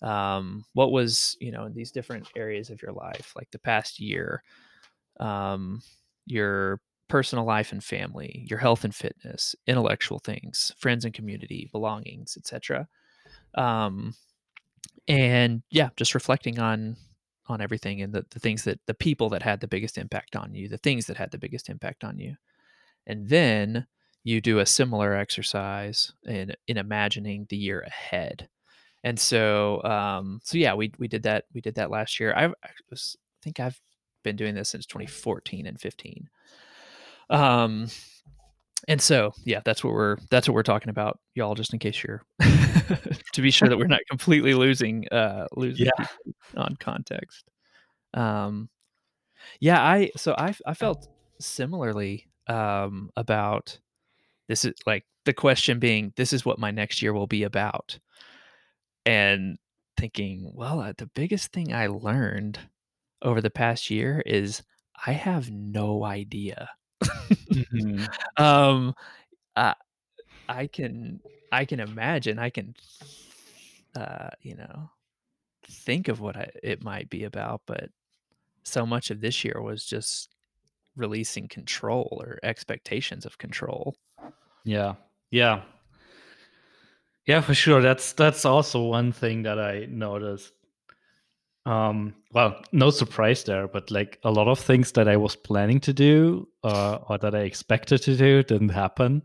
um, 0.00 0.64
what 0.72 0.92
was 0.92 1.36
you 1.40 1.52
know 1.52 1.64
in 1.64 1.74
these 1.74 1.92
different 1.92 2.26
areas 2.36 2.70
of 2.70 2.80
your 2.82 2.92
life 2.92 3.32
like 3.36 3.50
the 3.50 3.58
past 3.58 4.00
year 4.00 4.42
um, 5.20 5.80
your 6.26 6.80
personal 7.08 7.44
life 7.44 7.72
and 7.72 7.84
family 7.84 8.44
your 8.48 8.58
health 8.58 8.84
and 8.84 8.94
fitness 8.94 9.54
intellectual 9.66 10.18
things 10.18 10.72
friends 10.78 11.04
and 11.04 11.14
community 11.14 11.68
belongings 11.72 12.36
etc 12.36 12.88
um, 13.54 14.14
and 15.08 15.62
yeah 15.70 15.90
just 15.96 16.14
reflecting 16.14 16.58
on 16.58 16.96
on 17.46 17.60
everything 17.60 18.00
and 18.02 18.12
the, 18.12 18.24
the 18.30 18.38
things 18.38 18.64
that 18.64 18.80
the 18.86 18.94
people 18.94 19.28
that 19.28 19.42
had 19.42 19.60
the 19.60 19.68
biggest 19.68 19.98
impact 19.98 20.36
on 20.36 20.54
you 20.54 20.68
the 20.68 20.78
things 20.78 21.06
that 21.06 21.16
had 21.16 21.30
the 21.30 21.38
biggest 21.38 21.68
impact 21.68 22.04
on 22.04 22.18
you. 22.18 22.34
And 23.06 23.28
then 23.28 23.86
you 24.22 24.40
do 24.40 24.60
a 24.60 24.66
similar 24.66 25.14
exercise 25.14 26.12
in 26.24 26.54
in 26.68 26.76
imagining 26.76 27.46
the 27.48 27.56
year 27.56 27.80
ahead. 27.80 28.48
And 29.02 29.18
so 29.18 29.82
um 29.82 30.40
so 30.44 30.58
yeah 30.58 30.74
we 30.74 30.92
we 30.98 31.08
did 31.08 31.24
that 31.24 31.44
we 31.52 31.60
did 31.60 31.74
that 31.76 31.90
last 31.90 32.20
year. 32.20 32.32
I 32.34 32.46
I 32.46 32.70
was, 32.90 33.16
think 33.42 33.58
i've 33.58 33.80
been 34.22 34.36
doing 34.36 34.54
this 34.54 34.68
since 34.68 34.86
2014 34.86 35.66
and 35.66 35.80
15 35.80 36.30
um 37.32 37.88
and 38.88 39.00
so 39.00 39.32
yeah 39.44 39.60
that's 39.64 39.82
what 39.82 39.92
we're 39.92 40.16
that's 40.30 40.48
what 40.48 40.54
we're 40.54 40.62
talking 40.62 40.90
about 40.90 41.18
y'all 41.34 41.54
just 41.54 41.72
in 41.72 41.78
case 41.78 42.02
you're 42.02 42.22
to 43.32 43.42
be 43.42 43.50
sure 43.50 43.68
that 43.68 43.78
we're 43.78 43.86
not 43.86 44.00
completely 44.10 44.54
losing 44.54 45.08
uh 45.10 45.46
losing 45.56 45.86
Yeah. 45.96 46.06
on 46.56 46.76
context 46.78 47.44
um 48.14 48.68
yeah 49.60 49.82
i 49.82 50.10
so 50.16 50.34
i 50.36 50.54
i 50.66 50.74
felt 50.74 51.08
similarly 51.40 52.26
um 52.48 53.10
about 53.16 53.78
this 54.48 54.64
is 54.64 54.74
like 54.86 55.04
the 55.24 55.32
question 55.32 55.78
being 55.78 56.12
this 56.16 56.32
is 56.32 56.44
what 56.44 56.58
my 56.58 56.70
next 56.70 57.00
year 57.02 57.12
will 57.12 57.26
be 57.28 57.44
about 57.44 57.98
and 59.06 59.56
thinking 59.96 60.50
well 60.54 60.80
uh, 60.80 60.92
the 60.98 61.06
biggest 61.14 61.52
thing 61.52 61.72
i 61.72 61.86
learned 61.86 62.58
over 63.22 63.40
the 63.40 63.50
past 63.50 63.90
year 63.90 64.22
is 64.26 64.62
i 65.06 65.12
have 65.12 65.50
no 65.50 66.04
idea 66.04 66.68
Mhm. 67.52 68.06
um 68.36 68.94
I, 69.56 69.74
I 70.48 70.66
can 70.66 71.20
i 71.50 71.64
can 71.64 71.80
imagine 71.80 72.38
i 72.38 72.50
can 72.50 72.74
uh 73.96 74.30
you 74.40 74.56
know 74.56 74.90
think 75.68 76.08
of 76.08 76.20
what 76.20 76.36
I, 76.36 76.50
it 76.62 76.82
might 76.82 77.08
be 77.10 77.24
about 77.24 77.62
but 77.66 77.90
so 78.64 78.86
much 78.86 79.10
of 79.10 79.20
this 79.20 79.44
year 79.44 79.60
was 79.60 79.84
just 79.84 80.34
releasing 80.96 81.48
control 81.48 82.18
or 82.20 82.38
expectations 82.42 83.26
of 83.26 83.38
control 83.38 83.96
Yeah. 84.64 84.94
Yeah. 85.30 85.62
Yeah, 87.26 87.40
for 87.40 87.54
sure. 87.54 87.80
That's 87.80 88.12
that's 88.12 88.44
also 88.44 88.82
one 88.82 89.12
thing 89.12 89.42
that 89.42 89.58
I 89.58 89.86
noticed. 89.88 90.52
Um, 91.64 92.14
well, 92.32 92.60
no 92.72 92.90
surprise 92.90 93.44
there, 93.44 93.68
but 93.68 93.90
like 93.90 94.18
a 94.24 94.30
lot 94.30 94.48
of 94.48 94.58
things 94.58 94.92
that 94.92 95.06
I 95.06 95.16
was 95.16 95.36
planning 95.36 95.80
to 95.80 95.92
do 95.92 96.48
uh, 96.64 96.98
or 97.08 97.18
that 97.18 97.34
I 97.34 97.40
expected 97.40 98.02
to 98.02 98.16
do 98.16 98.42
didn't 98.42 98.70
happen. 98.70 99.22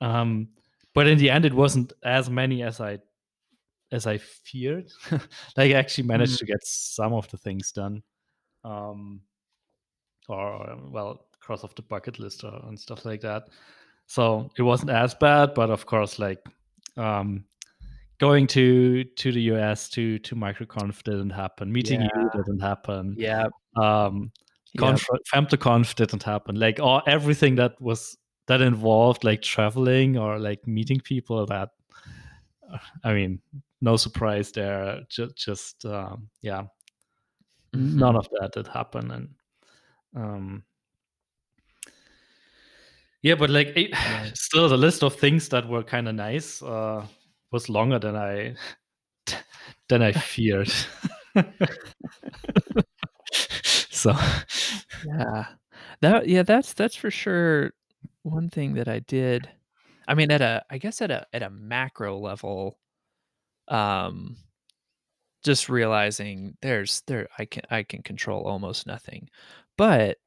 Um, 0.00 0.48
but 0.94 1.06
in 1.06 1.18
the 1.18 1.30
end, 1.30 1.44
it 1.44 1.54
wasn't 1.54 1.92
as 2.02 2.28
many 2.28 2.62
as 2.62 2.80
I 2.80 2.98
as 3.92 4.06
I 4.06 4.18
feared. 4.18 4.90
like 5.56 5.70
I 5.70 5.72
actually 5.72 6.08
managed 6.08 6.38
to 6.38 6.44
get 6.44 6.64
some 6.64 7.12
of 7.14 7.28
the 7.30 7.36
things 7.36 7.72
done, 7.72 8.02
um, 8.64 9.20
or 10.28 10.76
well, 10.90 11.26
cross 11.40 11.62
off 11.62 11.74
the 11.74 11.82
bucket 11.82 12.18
list 12.18 12.42
or, 12.44 12.60
and 12.66 12.78
stuff 12.78 13.04
like 13.04 13.20
that. 13.20 13.44
So 14.06 14.50
it 14.58 14.62
wasn't 14.62 14.90
as 14.90 15.14
bad, 15.14 15.54
but 15.54 15.70
of 15.70 15.86
course, 15.86 16.18
like 16.18 16.44
um, 16.96 17.44
going 18.18 18.46
to 18.48 19.04
to 19.04 19.32
the 19.32 19.42
US 19.52 19.88
to 19.90 20.18
to 20.20 20.34
MicroConf 20.34 21.02
didn't 21.04 21.30
happen. 21.30 21.72
Meeting 21.72 22.02
you 22.02 22.30
didn't 22.34 22.60
happen. 22.60 23.14
yeah 23.18 23.46
Um, 23.76 24.32
conf- 24.76 25.06
FemtoConf 25.32 25.94
didn't 25.94 26.22
happen. 26.24 26.56
Like 26.58 26.80
all 26.80 27.02
everything 27.06 27.54
that 27.56 27.80
was 27.80 28.16
that 28.46 28.60
involved 28.60 29.24
like 29.24 29.42
traveling 29.42 30.16
or 30.16 30.38
like 30.38 30.66
meeting 30.66 31.00
people. 31.00 31.46
That 31.46 31.70
I 33.04 33.12
mean, 33.14 33.40
no 33.80 33.96
surprise 33.96 34.52
there. 34.52 35.02
Just 35.08 35.36
just 35.36 35.84
um, 35.84 36.28
yeah, 36.42 36.62
Mhm. 37.74 37.94
none 37.94 38.16
of 38.16 38.28
that 38.40 38.52
did 38.52 38.66
happen 38.66 39.10
and 39.10 39.28
um 40.16 40.64
yeah 43.22 43.34
but 43.34 43.50
like 43.50 43.68
it, 43.76 43.90
still 44.34 44.68
the 44.70 44.76
list 44.76 45.02
of 45.02 45.14
things 45.14 45.48
that 45.50 45.68
were 45.68 45.82
kind 45.82 46.08
of 46.08 46.14
nice 46.14 46.62
uh 46.62 47.06
was 47.52 47.68
longer 47.68 47.98
than 47.98 48.16
i 48.16 48.54
than 49.88 50.02
i 50.02 50.12
feared 50.12 50.72
so 53.90 54.14
Yeah. 55.06 55.46
That 56.00 56.28
yeah, 56.28 56.42
that's 56.42 56.72
that's 56.74 56.96
for 56.96 57.10
sure 57.10 57.72
one 58.22 58.50
thing 58.50 58.74
that 58.74 58.88
I 58.88 59.00
did. 59.00 59.48
I 60.08 60.14
mean 60.14 60.30
at 60.30 60.40
a 60.42 60.64
I 60.70 60.78
guess 60.78 61.00
at 61.02 61.10
a 61.10 61.26
at 61.32 61.42
a 61.42 61.50
macro 61.50 62.18
level 62.18 62.78
um 63.68 64.36
just 65.44 65.68
realizing 65.68 66.56
there's 66.62 67.02
there 67.06 67.28
I 67.38 67.44
can 67.44 67.62
I 67.70 67.82
can 67.82 68.02
control 68.02 68.44
almost 68.44 68.86
nothing. 68.86 69.28
But 69.76 70.18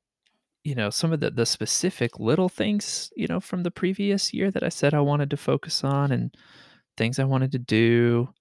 you 0.63 0.75
know, 0.75 0.89
some 0.91 1.12
of 1.13 1.19
the 1.21 1.31
the 1.31 1.45
specific 1.47 2.19
little 2.19 2.49
things, 2.49 3.12
you 3.15 3.27
know, 3.27 3.39
from 3.41 3.63
the 3.63 3.71
previous 3.71 4.34
year 4.34 4.51
that 4.51 4.63
I 4.63 4.69
said 4.69 4.93
I 4.93 5.01
wanted 5.01 5.29
to 5.31 5.38
focus 5.38 5.84
on 5.84 6.12
and 6.12 6.36
things 6.97 7.19
I 7.19 7.23
wanted 7.25 7.51
to 7.54 7.60
do, 7.60 8.34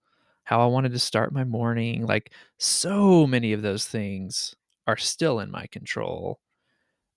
how 0.45 0.61
I 0.63 0.67
wanted 0.67 0.93
to 0.93 0.99
start 0.99 1.33
my 1.33 1.45
morning, 1.45 2.07
like 2.07 2.33
so 2.59 3.27
many 3.27 3.53
of 3.53 3.63
those 3.63 3.87
things 3.89 4.55
are 4.87 4.97
still 4.99 5.41
in 5.41 5.51
my 5.51 5.67
control 5.69 6.41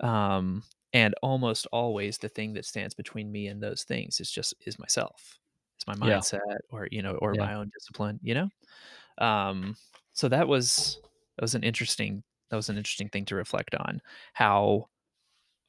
um 0.02 0.63
and 0.93 1.13
almost 1.22 1.67
always 1.72 2.17
the 2.17 2.30
thing 2.30 2.54
that 2.54 2.65
stands 2.65 2.93
between 2.93 3.32
me 3.32 3.48
and 3.48 3.62
those 3.62 3.84
things 3.84 4.19
is 4.19 4.32
just 4.32 4.54
is 4.65 4.80
myself 4.80 5.39
it's 5.78 5.88
my 5.88 5.96
Yeah. 6.00 6.22
mindset 6.22 6.58
or 6.69 6.88
you 6.91 7.02
know 7.02 7.13
or 7.22 7.36
Yeah. 7.36 7.38
my 7.38 7.54
own 7.54 7.69
discipline 7.74 8.19
you 8.24 8.34
know 8.34 8.50
um 9.19 9.76
so 10.13 10.30
that 10.30 10.48
was 10.48 11.00
that 11.38 11.43
was 11.43 11.56
an 11.56 11.63
interesting 11.63 12.24
that 12.50 12.56
was 12.56 12.69
an 12.69 12.78
interesting 12.78 13.10
thing 13.10 13.26
to 13.26 13.36
reflect 13.36 13.76
on 13.76 14.02
how 14.34 14.88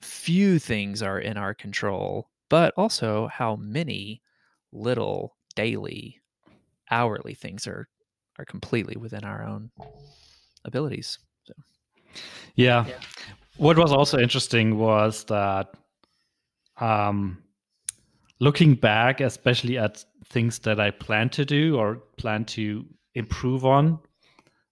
few 0.02 0.58
things 0.58 1.02
are 1.02 1.18
in 1.18 1.36
our 1.36 1.54
control 1.54 2.30
but 2.50 2.74
also 2.76 3.26
how 3.28 3.56
many 3.56 4.22
little 4.72 5.36
daily 5.56 6.20
hourly 6.90 7.34
things 7.34 7.66
are 7.66 7.88
are 8.38 8.44
completely 8.44 8.96
within 8.96 9.24
our 9.24 9.42
own 9.42 9.70
abilities 10.64 11.18
so 11.44 11.54
yeah. 12.56 12.84
Yeah. 12.86 12.94
what 13.56 13.78
was 13.78 13.92
also 13.92 14.18
interesting 14.18 14.78
was 14.78 15.24
that 15.24 15.74
um 16.80 17.42
looking 18.40 18.74
back 18.74 19.20
especially 19.20 19.78
at 19.78 20.04
things 20.26 20.58
that 20.60 20.80
i 20.80 20.90
plan 20.90 21.28
to 21.30 21.44
do 21.44 21.76
or 21.76 22.02
plan 22.16 22.44
to 22.44 22.84
improve 23.14 23.64
on 23.64 23.98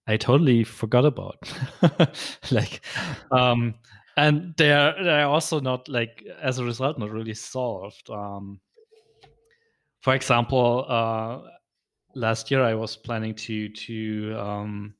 I 0.07 0.17
totally 0.17 0.63
forgot 0.63 1.05
about. 1.05 1.37
like, 2.51 2.81
um, 3.31 3.75
and 4.17 4.53
they 4.57 4.71
are 4.71 5.01
they 5.01 5.21
are 5.21 5.29
also 5.29 5.59
not 5.59 5.87
like 5.87 6.23
as 6.41 6.59
a 6.59 6.63
result 6.63 6.99
not 6.99 7.11
really 7.11 7.33
solved. 7.33 8.09
Um, 8.09 8.59
for 10.03 10.13
example, 10.13 10.85
uh, 10.89 11.39
last 12.13 12.51
year 12.51 12.61
I 12.61 12.75
was 12.75 12.97
planning 12.97 13.33
to 13.35 13.69
to 13.69 14.35
um, 14.37 14.93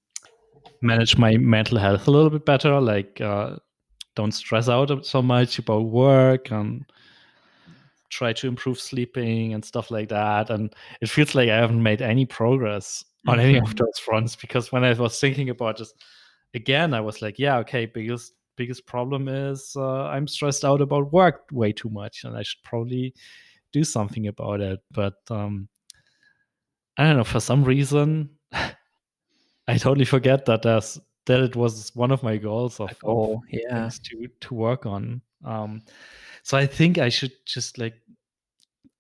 manage 0.82 1.18
my 1.18 1.36
mental 1.38 1.78
health 1.78 2.08
a 2.08 2.12
little 2.12 2.30
bit 2.30 2.46
better, 2.46 2.80
like 2.80 3.20
uh, 3.20 3.58
don't 4.16 4.32
stress 4.32 4.70
out 4.70 5.06
so 5.06 5.22
much 5.22 5.60
about 5.60 5.86
work 5.86 6.52
and 6.52 6.86
try 8.10 8.32
to 8.32 8.48
improve 8.48 8.80
sleeping 8.80 9.54
and 9.54 9.66
stuff 9.66 9.92
like 9.92 10.08
that. 10.10 10.50
And 10.50 10.74
it 11.02 11.10
feels 11.10 11.36
like 11.36 11.50
I 11.50 11.56
haven't 11.58 11.82
made 11.84 12.02
any 12.02 12.26
progress 12.26 13.04
on 13.28 13.40
any 13.40 13.58
of 13.58 13.64
Mhm. 13.66 13.78
those 13.78 14.00
fronts 14.00 14.36
because 14.36 14.72
when 14.72 14.84
I 14.86 14.94
was 14.94 15.20
thinking 15.20 15.50
about 15.50 15.78
just 15.78 15.96
again, 16.54 16.94
I 16.94 17.02
was 17.02 17.22
like, 17.22 17.40
yeah, 17.40 17.58
okay, 17.60 17.86
biggest 17.88 18.34
biggest 18.56 18.86
problem 18.86 19.28
is 19.28 19.74
uh, 19.76 20.04
I'm 20.06 20.28
stressed 20.28 20.64
out 20.64 20.80
about 20.80 21.12
work 21.12 21.46
way 21.52 21.74
too 21.74 21.90
much, 21.90 22.24
and 22.24 22.38
I 22.38 22.44
should 22.44 22.64
probably 22.64 23.14
do 23.74 23.84
something 23.84 24.28
about 24.28 24.62
it. 24.62 24.80
But 24.92 25.16
um, 25.30 25.68
I 26.98 27.04
don't 27.04 27.18
know 27.18 27.24
for 27.24 27.40
some 27.40 27.64
reason. 27.64 28.30
I 29.68 29.78
totally 29.78 30.06
forget 30.06 30.46
that 30.46 30.62
there's 30.62 31.00
that 31.26 31.40
it 31.40 31.56
was 31.56 31.92
one 31.96 32.12
of 32.12 32.22
my 32.22 32.38
goals 32.38 32.80
of, 32.80 32.92
A 33.04 33.08
of 33.08 33.40
yeah. 33.50 33.90
to 33.90 34.28
to 34.42 34.54
work 34.54 34.86
on. 34.86 35.22
Um, 35.44 35.82
so 36.44 36.58
I 36.58 36.66
think 36.66 36.98
I 36.98 37.10
should 37.10 37.34
just 37.46 37.78
like 37.78 37.96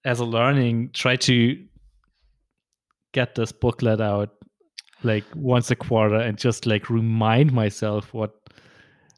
as 0.05 0.19
a 0.19 0.25
learning 0.25 0.91
try 0.93 1.15
to 1.15 1.65
get 3.13 3.35
this 3.35 3.51
booklet 3.51 4.01
out 4.01 4.29
like 5.03 5.25
once 5.35 5.69
a 5.69 5.75
quarter 5.75 6.15
and 6.15 6.37
just 6.37 6.65
like 6.65 6.89
remind 6.89 7.51
myself 7.51 8.13
what 8.13 8.33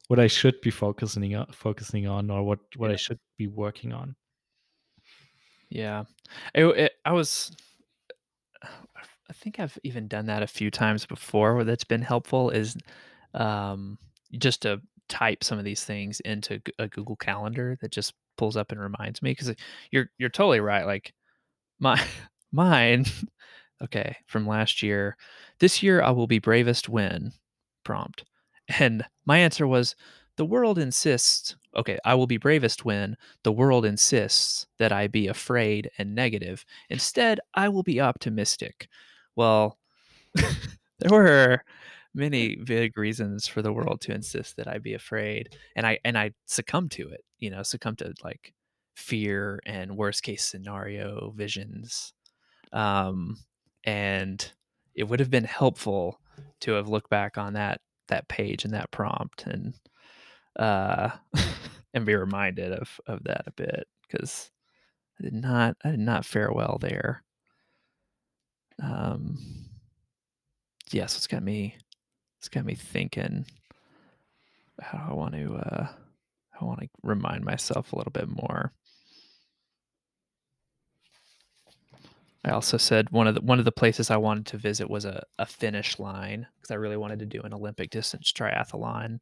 what 0.08 0.20
I 0.20 0.28
should 0.28 0.60
be 0.62 0.72
focusing 0.72 1.36
on 1.36 1.48
focusing 1.52 2.08
on 2.08 2.30
or 2.30 2.44
what 2.44 2.60
what 2.78 2.92
I 2.92 2.96
should 2.96 3.20
be 3.38 3.48
working 3.48 3.94
on. 3.94 4.16
Yeah. 5.70 6.04
It 6.54 6.66
it 6.66 6.92
I 7.06 7.14
was 7.14 7.52
I 9.30 9.34
think 9.34 9.60
I've 9.60 9.78
even 9.84 10.08
done 10.08 10.28
that 10.28 10.44
a 10.44 10.48
few 10.48 10.70
times 10.72 11.06
before 11.06 11.56
where 11.56 11.64
that's 11.64 11.84
been 11.84 12.02
helpful 12.02 12.50
is, 12.52 12.76
um, 13.34 13.98
just 14.38 14.62
to 14.64 14.82
type 15.10 15.44
some 15.44 15.58
of 15.60 15.66
these 15.66 15.84
things 15.84 16.20
into 16.22 16.62
a 16.80 16.88
Google 16.88 17.16
Calendar 17.16 17.78
that 17.82 17.92
just 17.92 18.14
pulls 18.38 18.58
up 18.58 18.72
and 18.72 18.80
reminds 18.82 19.22
me. 19.22 19.32
Because 19.32 19.54
you're 19.92 20.10
you're 20.18 20.30
totally 20.30 20.60
right, 20.60 20.86
like, 20.86 21.14
my 21.80 22.02
mine 22.54 23.06
okay, 23.84 24.18
from 24.28 24.48
last 24.48 24.84
year, 24.84 25.18
"This 25.60 25.84
year 25.84 26.02
I 26.04 26.12
will 26.12 26.28
be 26.28 26.40
bravest 26.40 26.90
when" 26.90 27.34
prompt, 27.86 28.26
and 28.80 29.06
my 29.26 29.40
answer 29.40 29.68
was, 29.68 29.96
"The 30.38 30.46
world 30.46 30.78
insists" 30.80 31.56
okay, 31.76 31.98
"I 32.06 32.16
will 32.16 32.28
be 32.28 32.38
bravest 32.38 32.86
when 32.86 33.18
the 33.44 33.52
world 33.54 33.86
insists 33.86 34.68
that 34.80 34.92
I 34.92 35.08
be 35.08 35.28
afraid 35.28 35.90
and 35.98 36.16
negative. 36.16 36.66
Instead, 36.90 37.40
I 37.54 37.70
will 37.70 37.84
be 37.84 38.02
optimistic." 38.02 38.90
Well, 39.36 39.78
there 41.00 41.12
were 41.12 41.64
many 42.14 42.56
big 42.58 42.98
reasons 42.98 43.48
for 43.48 43.62
the 43.62 43.74
world 43.74 44.02
to 44.02 44.14
insist 44.14 44.58
that 44.58 44.68
I 44.68 44.80
be 44.80 44.94
afraid, 44.94 45.56
and 45.76 45.88
I 45.88 46.00
and 46.06 46.18
I 46.18 46.32
succumbed 46.48 46.92
to 46.94 47.10
it, 47.10 47.26
you 47.40 47.50
know, 47.52 47.64
succumb 47.64 47.96
to, 47.98 48.14
like, 48.24 48.54
fear 48.96 49.62
and 49.66 49.98
worst 49.98 50.24
case 50.24 50.44
scenario 50.46 51.32
visions, 51.32 52.14
um, 52.74 53.38
and 53.86 54.52
it 54.96 55.06
would 55.06 55.20
have 55.22 55.32
been 55.32 55.44
helpful 55.46 56.20
to 56.62 56.74
have 56.74 56.90
looked 56.90 57.10
back 57.10 57.38
on 57.38 57.54
that 57.54 57.82
that 58.10 58.28
page 58.30 58.66
and 58.66 58.74
that 58.74 58.92
prompt 58.92 59.46
and, 59.48 59.76
uh, 60.58 61.12
and 61.94 62.06
be 62.06 62.16
reminded 62.16 62.74
of 62.74 63.00
of 63.08 63.24
that 63.26 63.44
a 63.48 63.52
bit 63.52 63.88
because 64.08 64.52
I 65.20 65.24
did 65.26 65.34
not 65.34 65.78
I 65.84 65.92
did 65.92 66.00
not 66.02 66.26
fare 66.26 66.52
well 66.52 66.78
there. 66.82 67.24
Um 68.82 69.38
yeah, 70.92 71.06
so 71.08 71.18
it's 71.18 71.28
got 71.28 71.44
me 71.44 71.76
it's 72.40 72.50
got 72.50 72.66
me 72.66 72.76
thinking 72.76 73.46
how 74.82 75.08
I 75.10 75.14
want 75.14 75.34
to, 75.36 75.56
uh, 75.56 75.88
I 76.60 76.66
wanna 76.66 76.88
remind 77.04 77.44
myself 77.44 77.94
a 77.94 77.98
little 77.98 78.12
bit 78.12 78.30
more. 78.30 78.74
I 82.46 82.52
also 82.52 82.78
said 82.78 83.10
one 83.12 83.28
of 83.28 83.36
the 83.36 83.42
one 83.42 83.60
of 83.60 83.66
the 83.66 83.72
places 83.74 84.12
I 84.12 84.18
wanted 84.18 84.46
to 84.48 84.58
visit 84.58 84.90
was 84.90 85.06
a 85.06 85.24
a 85.40 85.46
finish 85.48 86.00
line 86.00 86.48
because 86.58 86.72
I 86.72 86.76
really 86.76 86.98
wanted 86.98 87.20
to 87.20 87.26
do 87.26 87.42
an 87.42 87.54
Olympic 87.54 87.90
distance 87.92 88.32
triathlon. 88.32 89.20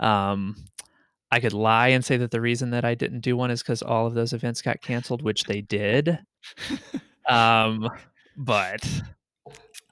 Um, 0.00 0.56
I 1.32 1.40
could 1.40 1.54
lie 1.54 1.88
and 1.88 2.04
say 2.04 2.16
that 2.18 2.30
the 2.32 2.40
reason 2.42 2.70
that 2.70 2.84
I 2.84 2.94
didn't 2.94 3.20
do 3.20 3.36
one 3.36 3.50
is 3.52 3.62
because 3.62 3.82
all 3.82 4.06
of 4.06 4.14
those 4.14 4.32
events 4.34 4.62
got 4.62 4.82
canceled, 4.82 5.22
which 5.22 5.46
they 5.46 5.62
did. 5.62 6.20
Um, 7.28 7.88
but 8.36 9.02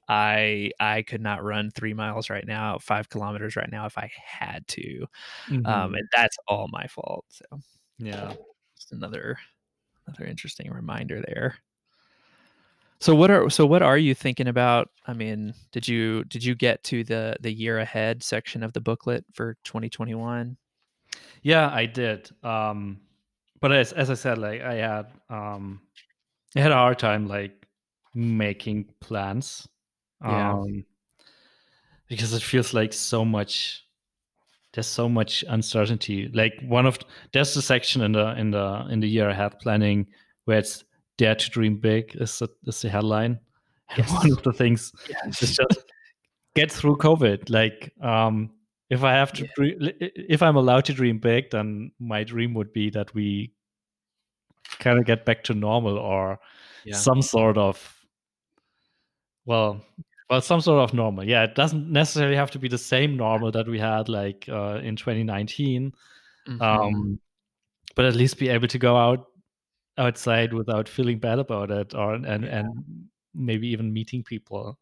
I 0.09 0.71
I 0.81 1.03
could 1.03 1.21
not 1.21 1.45
run 1.45 1.71
3 1.71 1.95
miles 1.95 2.31
right 2.31 2.47
now, 2.47 2.79
5 2.79 3.09
kilometers 3.09 3.57
right 3.57 3.71
now 3.71 3.87
if 3.87 3.97
I 3.99 4.11
had 4.25 4.67
to, 4.69 5.07
um, 5.65 5.95
Mhm. 5.95 5.97
and 5.97 6.09
that's 6.15 6.37
all 6.49 6.69
my 6.73 6.87
fault, 6.89 7.27
so 7.31 7.45
Yeah. 7.99 8.35
just 8.77 8.93
another 8.93 9.39
another 10.07 10.27
interesting 10.27 10.71
reminder 10.73 11.23
there. 11.27 11.57
So 13.01 13.15
what 13.15 13.31
are 13.31 13.49
so 13.49 13.65
what 13.67 13.83
are 13.83 13.97
you 13.99 14.15
thinking 14.15 14.47
about? 14.49 14.91
I 15.07 15.15
mean, 15.15 15.55
did 15.73 15.89
you 15.89 16.25
did 16.25 16.45
you 16.45 16.55
get 16.55 16.85
to 16.85 17.03
the 17.05 17.37
the 17.41 17.53
year 17.53 17.79
ahead 17.79 18.23
section 18.23 18.63
of 18.63 18.73
the 18.75 18.81
booklet 18.81 19.25
for 19.33 19.57
2021? 19.65 20.57
Yeah, 21.43 21.71
I 21.73 21.87
did. 21.87 22.31
Um, 22.45 23.01
but 23.61 23.73
as 23.73 23.93
as 23.93 24.11
I 24.11 24.15
said, 24.15 24.39
like 24.39 24.61
I 24.63 24.75
had 24.75 25.07
um 25.29 25.81
I 26.57 26.61
had 26.61 26.73
a 26.73 26.77
hard 26.77 26.99
time 26.99 27.27
like 27.29 27.67
making 28.15 28.91
plans. 29.01 29.69
Yeah. 30.27 30.53
Um 30.53 30.85
because 32.09 32.33
it 32.35 32.43
feels 32.43 32.75
like 32.75 32.93
so 32.93 33.25
much 33.25 33.85
there's 34.73 34.87
so 34.87 35.09
much 35.09 35.45
uncertainty. 35.49 36.29
Like 36.33 36.55
one 36.63 36.87
of 36.87 36.99
there's 37.33 37.57
a 37.57 37.63
section 37.63 38.03
in 38.03 38.13
the 38.13 38.39
in 38.39 38.51
the 38.51 38.87
in 38.91 39.01
the 39.01 39.09
year 39.09 39.29
ahead 39.29 39.59
planning 39.61 40.07
where 40.45 40.59
it's 40.59 40.85
dare 41.21 41.35
to 41.35 41.51
dream 41.51 41.77
big 41.77 42.17
is 42.17 42.39
the, 42.39 42.49
is 42.67 42.81
the 42.83 42.89
headline. 42.89 43.39
And 43.97 44.07
one 44.07 44.33
of 44.33 44.43
the 44.43 44.53
things 44.53 44.93
Yes. 45.09 45.43
is 45.43 45.57
just 45.57 45.85
get 46.55 46.73
through 46.73 46.97
COVID. 46.97 47.51
Like 47.51 47.93
um 48.01 48.51
if 48.89 49.05
I 49.05 49.13
have 49.13 49.33
to 49.35 49.43
Yeah. 49.43 49.51
dream, 49.57 49.91
if 50.01 50.43
I'm 50.43 50.57
allowed 50.57 50.85
to 50.87 50.93
dream 50.93 51.19
big, 51.19 51.51
then 51.51 51.93
my 52.01 52.25
dream 52.25 52.55
would 52.55 52.73
be 52.73 52.91
that 52.91 53.15
we 53.15 53.53
kind 54.79 54.99
of 54.99 55.05
get 55.05 55.25
back 55.25 55.45
to 55.45 55.55
normal 55.55 55.99
or 55.99 56.39
Yeah. 56.85 56.97
some 56.97 57.23
sort 57.23 57.59
of 57.59 57.77
well 59.45 59.81
well 60.31 60.41
some 60.41 60.61
sort 60.61 60.81
of 60.83 60.95
normal 60.95 61.25
yeah 61.25 61.45
it 61.45 61.55
doesn't 61.55 61.91
necessarily 61.91 62.37
have 62.37 62.51
to 62.51 62.59
be 62.59 62.69
the 62.69 62.79
same 62.79 63.17
normal 63.17 63.51
that 63.51 63.67
we 63.67 63.79
had 63.79 64.09
like 64.09 64.49
uh, 64.49 64.79
in 64.83 64.97
2019 64.97 65.93
Mhm. 66.49 66.61
um 66.63 67.19
but 67.97 68.05
at 68.05 68.15
least 68.15 68.39
be 68.39 68.49
able 68.49 68.69
to 68.69 68.79
go 68.79 68.97
out 68.97 69.27
outside 70.01 70.55
without 70.55 70.89
feeling 70.89 71.21
bad 71.21 71.39
about 71.39 71.71
it 71.71 71.95
or 71.95 72.15
and 72.15 72.45
Yeah. 72.45 72.61
and 72.61 73.09
maybe 73.35 73.69
even 73.69 73.93
meeting 73.93 74.25
people 74.25 74.79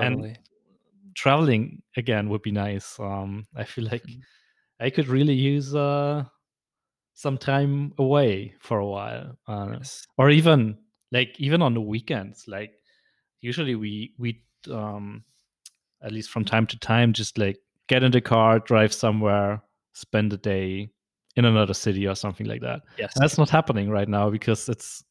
and 0.00 0.16
Totally. 0.18 0.36
traveling 1.14 1.82
again 1.96 2.28
would 2.28 2.42
be 2.42 2.52
nice 2.52 2.98
um 3.00 3.46
i 3.56 3.64
feel 3.64 3.84
like 3.92 4.04
Mhm. 4.08 4.22
i 4.80 4.90
could 4.90 5.08
really 5.08 5.34
use 5.34 5.74
uh 5.74 6.24
some 7.14 7.38
time 7.38 7.92
away 7.98 8.54
for 8.60 8.78
a 8.78 8.86
while 8.86 9.38
uh, 9.48 9.76
Yes. 9.78 10.06
or 10.18 10.30
even 10.30 10.78
like 11.12 11.34
even 11.38 11.62
on 11.62 11.74
the 11.74 11.80
weekends 11.80 12.46
like 12.48 12.72
usually 13.40 13.74
we 13.74 14.14
we 14.18 14.42
um 14.70 15.24
at 16.02 16.12
least 16.12 16.30
from 16.30 16.44
time 16.44 16.66
to 16.66 16.78
time 16.78 17.12
just 17.12 17.38
like 17.38 17.58
get 17.88 18.02
in 18.02 18.12
the 18.12 18.20
car 18.20 18.58
drive 18.60 18.92
somewhere 18.92 19.62
spend 19.94 20.32
a 20.32 20.36
day 20.38 20.90
in 21.36 21.44
another 21.44 21.74
city 21.74 22.06
or 22.06 22.14
something 22.14 22.46
like 22.46 22.60
that 22.62 22.80
Yes. 22.98 23.12
That's 23.16 23.38
not 23.38 23.50
happening 23.50 23.90
right 23.90 24.08
now 24.08 24.30
because 24.30 24.68
it's 24.68 25.04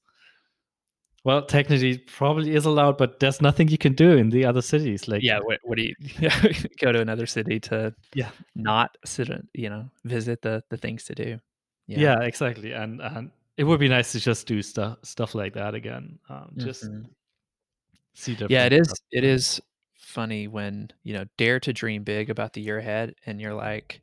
well 1.24 1.46
technically 1.46 1.92
it 1.92 2.08
probably 2.08 2.54
is 2.56 2.66
allowed 2.66 2.98
but 2.98 3.20
there's 3.20 3.42
nothing 3.42 3.68
you 3.68 3.78
can 3.78 3.94
do 3.94 4.12
in 4.18 4.30
the 4.30 4.46
other 4.46 4.62
cities 4.62 5.08
like 5.08 5.24
Yeah, 5.24 5.40
what 5.40 5.60
what 5.64 5.78
do 5.78 5.84
you 5.84 5.96
go 6.80 6.92
to 6.92 7.00
another 7.02 7.26
city 7.26 7.60
to 7.62 7.94
yeah 8.14 8.32
not 8.56 8.98
sit 9.06 9.30
you 9.54 9.70
know, 9.70 9.90
visit 10.04 10.42
the 10.42 10.64
the 10.70 10.78
things 10.78 11.04
to 11.06 11.16
do. 11.16 11.40
yeah, 11.88 12.20
exactly 12.22 12.72
and 12.74 13.02
and 13.02 13.32
it 13.58 13.64
would 13.64 13.80
be 13.80 13.88
nice 13.88 14.12
to 14.12 14.20
just 14.20 14.48
do 14.48 14.62
stuff 14.62 14.98
stuff 15.04 15.36
like 15.36 15.54
that 15.54 15.74
again 15.76 16.20
um 16.30 16.52
just 16.58 16.84
Mhm. 16.84 17.06
see 18.14 18.32
different 18.34 18.52
Yeah, 18.52 18.66
it 18.66 18.74
is 18.74 18.88
stuff. 18.88 19.00
it 19.12 19.24
is 19.24 19.62
funny 19.94 20.48
when, 20.48 20.90
you 21.04 21.14
know, 21.14 21.26
dare 21.38 21.60
to 21.60 21.74
dream 21.74 22.04
big 22.04 22.30
about 22.30 22.54
the 22.54 22.62
year 22.62 22.78
ahead 22.78 23.16
and 23.26 23.42
you're 23.42 23.54
like, 23.54 24.02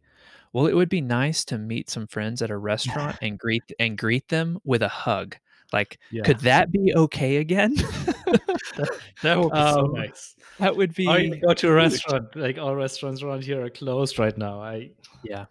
"Well, 0.53 0.67
it 0.67 0.75
would 0.75 0.88
be 0.88 1.01
nice 1.01 1.45
to 1.47 1.59
meet 1.59 1.91
some 1.91 2.07
friends 2.07 2.43
at 2.43 2.51
a 2.51 2.57
restaurant 2.57 3.17
and 3.23 3.38
greet 3.38 3.65
and 3.79 3.97
greet 3.99 4.29
them 4.29 4.59
with 4.65 4.83
a 4.83 4.88
hug." 4.88 5.37
Like, 5.73 5.99
Yeah. 6.11 6.23
could 6.23 6.41
that 6.41 6.71
be 6.71 6.93
okay 6.95 7.37
again? 7.38 7.75
that, 7.77 8.91
that 9.23 9.38
would 9.38 9.53
be 9.53 9.59
so 9.59 9.87
Um, 9.87 9.93
nice. 9.95 10.35
That 10.59 10.77
would 10.77 10.95
be 10.95 11.09
I 11.09 11.29
go 11.29 11.55
to 11.55 11.69
a 11.69 11.73
restaurant. 11.73 12.37
Like 12.37 12.59
all 12.59 12.77
restaurants 12.77 13.23
around 13.23 13.45
here 13.45 13.65
are 13.65 13.71
closed 13.71 14.19
right 14.19 14.37
now. 14.37 14.61
I 14.61 14.91
Yeah. 15.25 15.47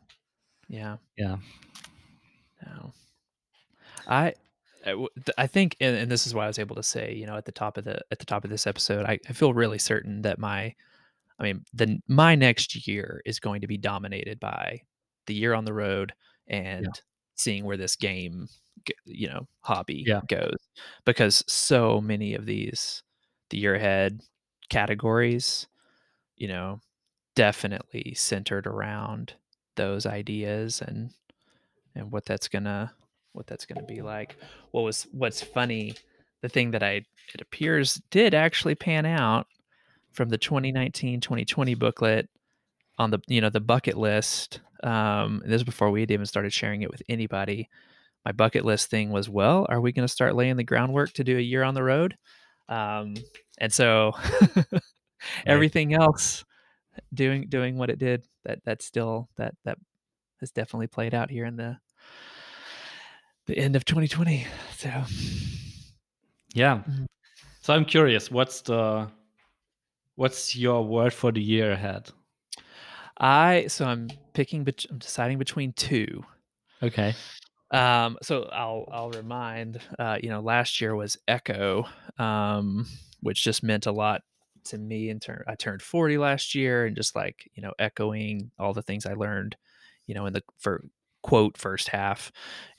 Yeah. 0.67 0.97
yeah. 1.17 1.37
No. 2.65 2.93
I 4.07 4.33
I 4.85 4.91
w- 4.91 5.09
th- 5.15 5.35
I 5.37 5.47
think 5.47 5.75
and, 5.79 5.95
and 5.97 6.11
this 6.11 6.25
is 6.27 6.33
why 6.33 6.45
I 6.45 6.47
was 6.47 6.59
able 6.59 6.75
to 6.75 6.83
say, 6.83 7.13
you 7.13 7.25
know, 7.25 7.35
at 7.35 7.45
the 7.45 7.51
top 7.51 7.77
of 7.77 7.83
the 7.83 8.01
at 8.11 8.19
the 8.19 8.25
top 8.25 8.43
of 8.43 8.49
this 8.49 8.67
episode, 8.67 9.05
I, 9.05 9.19
I 9.27 9.33
feel 9.33 9.53
really 9.53 9.79
certain 9.79 10.21
that 10.21 10.37
my 10.39 10.75
I 11.39 11.43
mean, 11.43 11.65
the 11.73 11.99
my 12.07 12.35
next 12.35 12.87
year 12.87 13.21
is 13.25 13.39
going 13.39 13.61
to 13.61 13.67
be 13.67 13.77
dominated 13.77 14.39
by 14.39 14.81
the 15.27 15.33
year 15.33 15.53
on 15.53 15.65
the 15.65 15.73
road 15.73 16.13
and 16.47 16.87
seeing 17.35 17.65
where 17.65 17.77
this 17.77 17.95
game 17.95 18.47
you 19.05 19.27
know, 19.29 19.47
hobby 19.61 20.03
Yeah. 20.07 20.21
goes 20.27 20.57
because 21.05 21.43
so 21.47 22.01
many 22.01 22.33
of 22.33 22.45
these 22.45 23.03
the 23.51 23.57
year 23.59 23.75
ahead 23.75 24.21
categories, 24.69 25.67
you 26.35 26.47
know, 26.47 26.79
definitely 27.35 28.13
centered 28.15 28.67
around 28.67 29.33
those 29.75 30.05
ideas 30.05 30.81
and 30.81 31.11
and 31.95 32.11
what 32.11 32.25
that's 32.25 32.47
gonna 32.47 32.93
what 33.33 33.47
that's 33.47 33.65
gonna 33.65 33.85
be 33.85 34.01
like. 34.01 34.35
What 34.71 34.81
was 34.81 35.03
what's 35.11 35.41
funny, 35.43 35.95
the 36.41 36.49
thing 36.49 36.71
that 36.71 36.83
I 36.83 37.05
it 37.33 37.41
appears 37.41 38.01
did 38.09 38.33
actually 38.33 38.75
pan 38.75 39.05
out 39.05 39.47
from 40.11 40.29
the 40.29 40.37
2019-2020 40.37 41.77
booklet 41.77 42.29
on 42.97 43.11
the 43.11 43.19
you 43.27 43.41
know 43.41 43.49
the 43.49 43.59
bucket 43.61 43.97
list. 43.97 44.59
Um, 44.83 45.41
this 45.45 45.57
is 45.57 45.63
before 45.63 45.91
we 45.91 46.01
had 46.01 46.11
even 46.11 46.25
started 46.25 46.53
sharing 46.53 46.81
it 46.81 46.91
with 46.91 47.01
anybody. 47.09 47.69
My 48.25 48.31
bucket 48.31 48.65
list 48.65 48.89
thing 48.89 49.09
was, 49.11 49.29
well, 49.29 49.65
are 49.69 49.81
we 49.81 49.91
going 49.91 50.07
to 50.07 50.11
start 50.11 50.35
laying 50.35 50.55
the 50.55 50.63
groundwork 50.63 51.11
to 51.13 51.23
do 51.23 51.37
a 51.37 51.41
year 51.41 51.63
on 51.63 51.73
the 51.73 51.83
road? 51.83 52.15
Um, 52.69 53.15
and 53.57 53.73
so 53.73 54.13
everything 55.45 55.93
else 55.93 56.45
doing 57.13 57.47
doing 57.47 57.77
what 57.77 57.89
it 57.89 57.99
did 57.99 58.25
that 58.43 58.59
that's 58.65 58.85
still 58.85 59.29
that 59.37 59.53
that 59.65 59.77
has 60.39 60.51
definitely 60.51 60.87
played 60.87 61.13
out 61.13 61.29
here 61.29 61.45
in 61.45 61.55
the 61.55 61.77
the 63.47 63.57
end 63.57 63.75
of 63.75 63.85
2020 63.85 64.45
so 64.77 64.89
Yeah. 66.53 66.83
Mhm. 66.87 67.05
So 67.61 67.73
I'm 67.73 67.85
curious, 67.85 68.31
what's 68.31 68.61
the 68.61 69.09
what's 70.15 70.55
your 70.55 70.83
word 70.85 71.13
for 71.13 71.31
the 71.31 71.41
year 71.41 71.71
ahead? 71.71 72.09
I 73.21 73.65
so 73.67 73.85
i'm 73.85 74.09
picking 74.33 74.63
bet- 74.63 74.85
i'm 74.89 74.97
deciding 74.97 75.37
between 75.37 75.71
two. 75.73 76.23
Okay. 76.83 77.13
um 77.71 78.17
so 78.21 78.49
i'll 78.51 78.85
i'll 78.91 79.11
remind 79.11 79.79
uh 79.99 80.17
you 80.21 80.29
know 80.29 80.41
last 80.41 80.81
year 80.81 80.95
was 80.95 81.17
echo 81.27 81.85
um 82.17 82.85
which 83.21 83.43
just 83.43 83.63
meant 83.63 83.85
a 83.85 83.91
lot 83.91 84.21
to 84.63 84.77
me 84.77 85.09
in 85.09 85.19
turn 85.19 85.43
i 85.47 85.55
turned 85.55 85.81
40 85.81 86.17
last 86.17 86.53
year 86.55 86.85
and 86.85 86.95
just 86.95 87.15
like 87.15 87.49
you 87.53 87.61
know 87.63 87.71
echoing 87.79 88.51
all 88.59 88.73
the 88.73 88.81
things 88.81 89.05
i 89.05 89.13
learned 89.13 89.55
you 90.07 90.15
know 90.15 90.25
in 90.25 90.33
the 90.33 90.43
for 90.59 90.83
quote 91.23 91.57
first 91.57 91.87
half. 91.87 92.31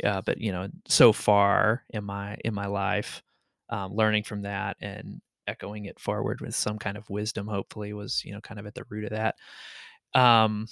Uh, 0.03 0.21
but 0.21 0.39
you 0.39 0.53
know 0.53 0.69
so 0.89 1.13
far 1.13 1.85
in 1.91 2.05
my 2.05 2.37
in 2.45 2.55
my 2.55 2.67
life 2.67 3.23
um, 3.71 3.95
learning 3.95 4.25
from 4.25 4.43
that 4.43 4.77
and 4.81 5.21
echoing 5.47 5.87
it 5.87 5.99
forward 5.99 6.41
with 6.41 6.55
some 6.55 6.79
kind 6.79 6.97
of 6.97 7.09
wisdom 7.11 7.47
hopefully 7.47 7.93
was 7.93 8.23
you 8.25 8.33
know 8.33 8.41
kind 8.41 8.61
of 8.61 8.67
at 8.67 8.75
the 8.75 8.85
root 8.89 9.05
of 9.05 9.11
that 9.11 9.37
um 10.15 10.67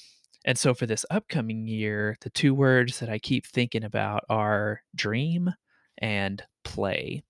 and 0.45 0.59
so 0.59 0.75
for 0.75 0.87
this 0.87 1.05
upcoming 1.11 1.67
year 1.67 2.17
the 2.23 2.31
two 2.31 2.55
words 2.55 3.01
that 3.01 3.09
i 3.09 3.19
keep 3.19 3.47
thinking 3.47 3.85
about 3.85 4.25
are 4.29 4.83
dream 4.95 5.53
and 5.99 6.43
play. 6.65 7.23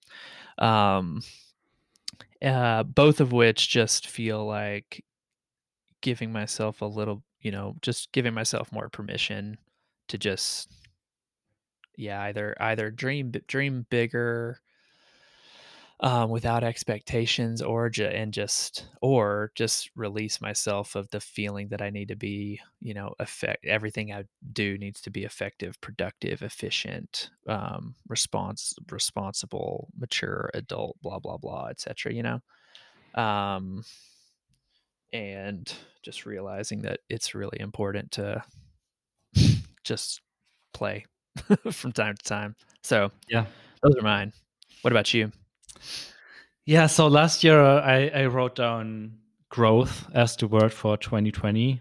Um 0.58 1.22
uh 2.42 2.82
both 2.84 3.20
of 3.20 3.32
which 3.32 3.68
just 3.68 4.08
feel 4.08 4.46
like 4.46 5.04
giving 6.00 6.32
myself 6.32 6.80
a 6.80 6.86
little 6.86 7.22
you 7.40 7.50
know 7.50 7.76
just 7.82 8.12
giving 8.12 8.32
myself 8.32 8.72
more 8.72 8.88
permission 8.88 9.58
to 10.08 10.16
just 10.16 10.70
yeah 11.96 12.22
either 12.22 12.54
either 12.60 12.90
dream 12.90 13.30
dream 13.46 13.86
bigger 13.90 14.58
um, 16.02 16.30
without 16.30 16.64
expectations 16.64 17.60
or 17.60 17.90
ju- 17.90 18.04
and 18.06 18.32
just 18.32 18.86
or 19.02 19.52
just 19.54 19.90
release 19.94 20.40
myself 20.40 20.94
of 20.96 21.10
the 21.10 21.20
feeling 21.20 21.68
that 21.68 21.82
I 21.82 21.90
need 21.90 22.08
to 22.08 22.16
be 22.16 22.60
you 22.80 22.94
know 22.94 23.14
effect 23.18 23.66
everything 23.66 24.12
I 24.12 24.24
do 24.52 24.78
needs 24.78 25.00
to 25.02 25.10
be 25.10 25.24
effective 25.24 25.80
productive 25.80 26.42
efficient 26.42 27.30
um, 27.46 27.94
response 28.08 28.74
responsible 28.90 29.88
mature 29.98 30.50
adult 30.54 30.96
blah 31.02 31.18
blah 31.18 31.36
blah 31.36 31.66
etc 31.66 32.12
you 32.14 32.22
know? 32.22 32.40
Um 33.14 33.84
and 35.12 35.72
just 36.02 36.24
realizing 36.24 36.82
that 36.82 37.00
it's 37.08 37.34
really 37.34 37.58
important 37.60 38.12
to 38.12 38.42
just 39.84 40.20
play 40.72 41.04
from 41.72 41.92
time 41.92 42.16
to 42.16 42.22
time. 42.24 42.56
So 42.82 43.10
Yeah. 43.28 43.46
those 43.82 43.96
are 43.96 44.02
mine. 44.02 44.32
What 44.82 44.92
about 44.92 45.12
you 45.14 45.32
Yeah. 46.66 46.86
So 46.86 47.08
last 47.08 47.42
year 47.44 47.60
uh, 47.60 47.80
I, 47.80 48.10
I 48.14 48.26
wrote 48.26 48.56
down 48.56 49.18
growth 49.48 50.06
as 50.14 50.36
the 50.36 50.46
word 50.46 50.72
for 50.72 50.96
2020. 50.96 51.80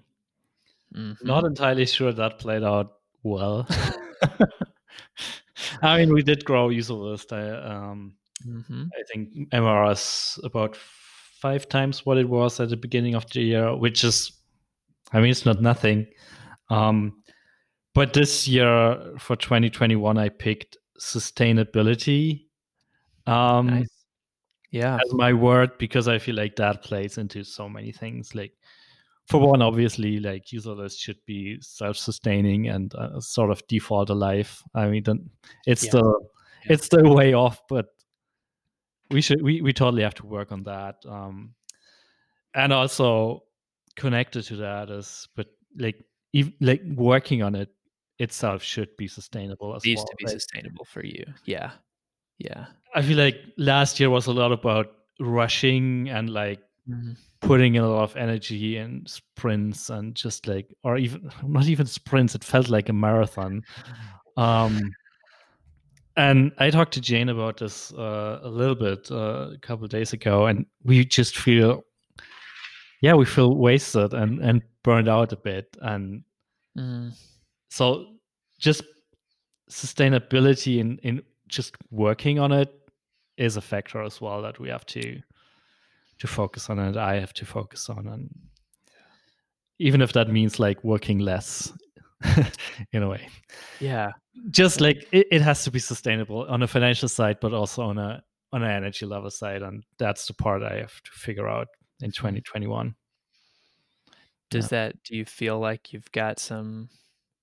Mhm. 0.95 1.23
Not 1.23 1.45
entirely 1.45 1.85
sure 1.85 2.11
that 2.11 2.39
played 2.39 2.63
out 2.63 2.93
well. 3.23 3.67
I 5.81 5.97
mean, 5.99 6.13
we 6.13 6.23
did 6.23 6.45
grow 6.45 6.69
Userlist. 6.69 7.31
I, 7.33 7.49
um, 7.51 8.15
Mhm. 8.47 8.89
I 8.97 9.03
think 9.11 9.49
MRR's 9.51 10.39
about 10.43 10.75
five 10.75 11.67
times 11.67 12.05
what 12.05 12.17
it 12.17 12.29
was 12.29 12.59
at 12.59 12.69
the 12.69 12.77
beginning 12.77 13.15
of 13.15 13.29
the 13.31 13.41
year, 13.41 13.75
which 13.75 14.03
is, 14.03 14.31
I 15.11 15.19
mean, 15.19 15.31
it's 15.31 15.45
not 15.45 15.61
nothing. 15.61 16.07
Um, 16.69 17.23
but 17.93 18.13
this 18.13 18.47
year 18.47 19.13
for 19.19 19.35
2021, 19.35 20.17
I 20.17 20.29
picked 20.29 20.77
sustainability 20.99 22.45
um, 23.29 23.67
nice 23.67 23.87
yeah 24.71 24.99
as 25.03 25.13
my 25.13 25.33
word 25.33 25.77
because 25.77 26.07
I 26.07 26.19
feel 26.19 26.35
like 26.35 26.55
that 26.57 26.83
plays 26.83 27.17
into 27.17 27.43
so 27.43 27.67
many 27.69 27.91
things. 27.91 28.35
Like, 28.35 28.53
for 29.27 29.39
one, 29.39 29.61
obviously, 29.61 30.19
like 30.19 30.45
Userlist 30.47 30.99
should 30.99 31.19
be 31.25 31.57
self-sustaining 31.61 32.69
and 32.69 32.93
uh, 32.95 33.19
sort 33.19 33.51
of 33.51 33.65
default 33.67 34.09
alive. 34.09 34.63
I 34.73 34.87
mean, 34.87 35.03
then 35.03 35.29
it's 35.65 35.83
Yeah. 35.83 35.89
still 35.89 36.29
Yeah. 36.65 36.73
it's 36.73 36.85
still 36.85 37.15
way 37.15 37.33
off, 37.33 37.61
but 37.69 37.87
we 39.11 39.21
should 39.21 39.41
we, 39.41 39.61
we 39.61 39.73
totally 39.73 40.03
have 40.03 40.15
to 40.15 40.25
work 40.25 40.51
on 40.51 40.63
that. 40.63 40.95
Um, 41.07 41.53
and 42.53 42.73
also 42.73 43.43
connected 43.95 44.43
to 44.43 44.55
that 44.57 44.89
is, 44.89 45.27
but 45.35 45.47
like 45.77 46.03
even 46.33 46.53
like 46.61 46.81
working 46.95 47.43
on 47.43 47.55
it 47.55 47.69
itself 48.19 48.61
should 48.61 48.89
be 48.97 49.07
sustainable 49.07 49.75
as 49.75 49.83
needs 49.85 49.99
well. 49.99 50.07
to 50.07 50.15
be 50.17 50.25
right? 50.25 50.33
sustainable 50.33 50.85
for 50.85 51.05
you 51.05 51.25
yeah 51.45 51.71
yeah 52.39 52.65
I 52.95 53.01
feel 53.03 53.17
like 53.17 53.37
last 53.57 53.99
year 53.99 54.09
was 54.09 54.25
a 54.27 54.33
lot 54.33 54.51
about 54.51 54.87
rushing 55.19 56.09
and 56.09 56.29
like 56.29 56.59
Mhm. 56.89 57.15
putting 57.41 57.75
in 57.75 57.83
a 57.83 57.89
lot 57.89 58.03
of 58.03 58.15
energy 58.17 58.77
in 58.77 59.05
sprints 59.05 59.89
and 59.89 60.15
just 60.15 60.47
like 60.47 60.73
or 60.83 60.97
even 60.97 61.29
not 61.43 61.67
even 61.67 61.85
sprints 61.85 62.35
it 62.35 62.43
felt 62.43 62.69
like 62.69 62.89
a 62.89 62.93
marathon 62.93 63.61
um 64.37 64.79
and 66.17 66.51
i 66.57 66.69
talked 66.69 66.93
to 66.93 67.01
jane 67.01 67.29
about 67.29 67.57
this 67.57 67.93
uh, 67.93 68.39
a 68.43 68.49
little 68.49 68.75
bit 68.75 69.09
uh, 69.11 69.51
a 69.53 69.57
couple 69.61 69.85
of 69.85 69.91
days 69.91 70.13
ago 70.13 70.47
and 70.47 70.65
we 70.83 71.05
just 71.05 71.37
feel 71.37 71.83
yeah 73.01 73.13
we 73.13 73.25
feel 73.25 73.55
wasted 73.55 74.13
and 74.13 74.39
and 74.39 74.61
burned 74.83 75.07
out 75.09 75.31
a 75.31 75.37
bit 75.37 75.77
and 75.81 76.23
Mhm. 76.77 77.11
so 77.69 78.15
just 78.59 78.83
sustainability 79.69 80.79
in 80.79 80.97
in 81.03 81.21
just 81.49 81.75
working 81.91 82.39
on 82.39 82.51
it 82.51 82.73
is 83.37 83.57
a 83.57 83.61
factor 83.61 84.01
as 84.01 84.21
well 84.21 84.41
that 84.41 84.59
we 84.59 84.69
have 84.69 84.85
to 84.85 85.21
to 86.19 86.27
focus 86.27 86.69
on 86.69 86.79
and 86.79 86.97
i 86.97 87.19
have 87.19 87.33
to 87.33 87.45
focus 87.45 87.89
on 87.89 88.07
and 88.07 88.29
even 89.79 90.01
if 90.01 90.13
that 90.13 90.29
means 90.29 90.59
like 90.59 90.83
working 90.83 91.19
less 91.19 91.71
in 92.93 93.03
a 93.03 93.09
way. 93.09 93.27
Yeah. 93.79 94.11
Just 94.49 94.81
like 94.81 95.07
it, 95.11 95.27
it 95.31 95.41
has 95.41 95.63
to 95.63 95.71
be 95.71 95.79
sustainable 95.79 96.45
on 96.47 96.63
a 96.63 96.67
financial 96.67 97.09
side 97.09 97.37
but 97.41 97.53
also 97.53 97.83
on 97.83 97.97
a 97.97 98.21
on 98.51 98.63
an 98.63 98.71
energy 98.71 99.05
level 99.05 99.29
side 99.29 99.61
and 99.61 99.83
that's 99.99 100.25
the 100.25 100.33
part 100.33 100.63
i 100.63 100.77
have 100.77 101.01
to 101.03 101.11
figure 101.11 101.47
out 101.47 101.67
in 102.01 102.09
mm-hmm. 102.09 102.27
2021 102.27 102.95
does 104.49 104.69
that 104.69 104.95
do 105.03 105.15
you 105.15 105.23
feel 105.23 105.59
like 105.59 105.93
you've 105.93 106.11
got 106.13 106.39
some 106.39 106.89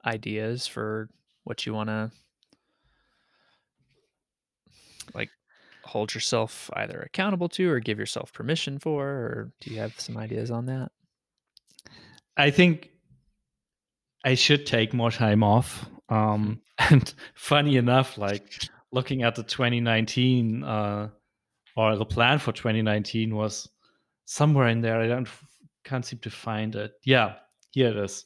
ideas 0.05 0.67
for 0.67 1.09
what 1.45 1.65
you 1.65 1.73
want 1.73 1.89
to 1.89 2.11
like 5.15 5.31
hold 5.85 6.15
yourself 6.15 6.69
either 6.75 7.01
accountable 7.01 7.49
to 7.49 7.71
or 7.71 7.79
give 7.79 7.99
yourself 7.99 8.33
permission 8.33 8.79
for 8.79 9.05
or 9.07 9.53
do 9.61 9.71
you 9.71 9.79
have 9.79 9.99
some 10.01 10.17
ideas 10.17 10.51
on 10.51 10.67
that 10.67 10.91
I 12.37 12.51
think 12.51 12.91
I 14.25 14.35
should 14.35 14.67
take 14.67 14.93
more 14.93 15.11
time 15.11 15.43
off. 15.43 15.89
Um, 16.09 16.61
and 16.91 17.13
funny 17.35 17.77
enough, 17.77 18.19
like 18.19 18.69
looking 18.93 19.23
at 19.23 19.35
the 19.35 19.43
2019 19.43 20.65
uh, 20.65 21.09
or 21.77 21.97
the 21.97 22.05
plan 22.05 22.39
for 22.39 22.53
2019 22.53 23.35
was 23.35 23.69
somewhere 24.25 24.69
in 24.69 24.81
there. 24.81 25.01
I 25.01 25.07
don't 25.07 25.29
can't 25.85 26.05
seem 26.05 26.19
to 26.21 26.31
find 26.31 26.75
it. 26.75 26.93
Yeah, 27.05 27.35
here 27.71 27.91
it 27.91 27.97
is. 27.97 28.25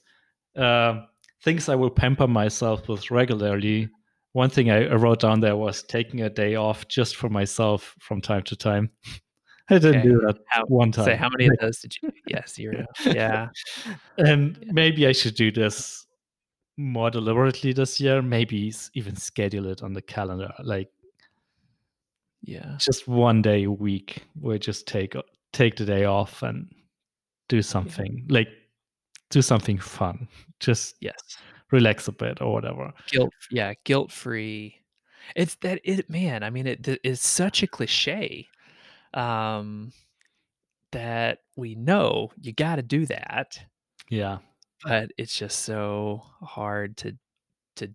Uh, 0.57 1.03
things 1.45 1.69
I 1.69 1.75
will 1.75 1.91
pamper 1.91 2.27
myself 2.27 2.89
with 2.89 3.11
regularly. 3.11 3.91
One 4.33 4.51
thing 4.51 4.71
I, 4.71 4.87
I 4.89 4.95
wrote 4.95 5.21
down 5.21 5.41
there 5.41 5.57
was 5.57 5.83
taking 5.83 6.23
a 6.23 6.31
day 6.31 6.55
off 6.55 6.87
just 6.89 7.17
for 7.17 7.29
myself 7.29 7.95
from 8.01 8.21
time 8.21 8.43
to 8.45 8.57
time. 8.57 8.91
I 9.71 9.75
didn't 9.79 10.01
Okay. 10.01 10.09
do 10.09 10.21
that 10.27 10.39
How- 10.49 10.65
one 10.67 10.91
time. 10.93 11.05
Say 11.05 11.17
how 11.17 11.29
many 11.29 11.47
of 11.47 11.57
those 11.61 11.81
did 11.81 11.95
you? 12.03 12.11
Yeah, 12.27 12.43
zero. 12.47 12.85
Yeah. 13.07 13.49
and 14.19 14.57
Yeah. 14.61 14.73
maybe 14.73 15.07
I 15.07 15.13
should 15.13 15.35
do 15.37 15.51
this 15.53 16.07
more 16.77 17.11
deliberately 17.11 17.73
this 17.73 18.01
year. 18.01 18.21
Maybe 18.23 18.73
even 18.95 19.15
schedule 19.17 19.67
it 19.67 19.83
on 19.83 19.93
the 19.93 20.03
calendar, 20.03 20.53
like 20.63 20.91
Yeah. 22.43 22.77
just 22.79 23.07
one 23.09 23.43
day 23.43 23.65
a 23.65 23.71
week. 23.71 24.25
We 24.41 24.59
just 24.59 24.87
take 24.87 25.15
take 25.53 25.77
the 25.77 25.85
day 25.85 26.05
off 26.05 26.43
and 26.43 26.69
do 27.49 27.63
something, 27.63 28.27
like 28.29 28.49
do 29.31 29.43
something 29.43 29.79
fun. 29.79 30.29
Just 30.61 30.97
Yes. 31.01 31.37
Relax 31.71 32.09
a 32.09 32.13
bit 32.13 32.41
or 32.41 32.53
whatever. 32.53 32.93
Guilt. 33.09 33.33
Yeah. 33.51 33.75
Guilt 33.85 34.11
free. 34.13 34.77
It's 35.37 35.55
that 35.57 35.81
it 35.85 36.09
man. 36.11 36.43
I 36.43 36.51
mean, 36.51 36.67
it's 36.67 37.27
such 37.27 37.63
a 37.63 37.67
cliche. 37.67 38.47
Um, 39.15 39.93
that 40.93 41.39
we 41.57 41.75
know 41.75 42.31
you 42.41 42.53
got 42.53 42.77
to 42.77 42.83
do 42.83 43.07
that, 43.07 43.59
Yeah, 44.09 44.39
but 44.85 45.11
it's 45.19 45.37
just 45.37 45.61
so 45.61 46.23
hard 46.43 46.97
to. 46.99 47.17
To. 47.77 47.89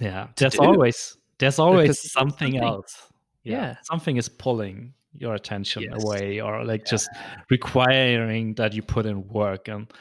Yeah. 0.00 0.26
To 0.26 0.32
There's 0.36 0.54
do. 0.54 0.60
always 0.60 1.16
there's 1.38 1.58
always 1.58 2.00
something, 2.12 2.52
something. 2.52 2.56
else. 2.64 3.12
Yeah. 3.44 3.76
something 3.82 4.16
is 4.16 4.28
pulling 4.28 4.94
your 5.14 5.34
attention 5.34 5.82
Yes. 5.82 6.02
away, 6.04 6.40
or 6.40 6.64
like 6.64 6.84
just 6.84 7.08
requiring 7.50 8.54
that 8.54 8.72
you 8.72 8.82
put 8.82 9.06
in 9.06 9.26
work 9.28 9.68
and 9.68 9.92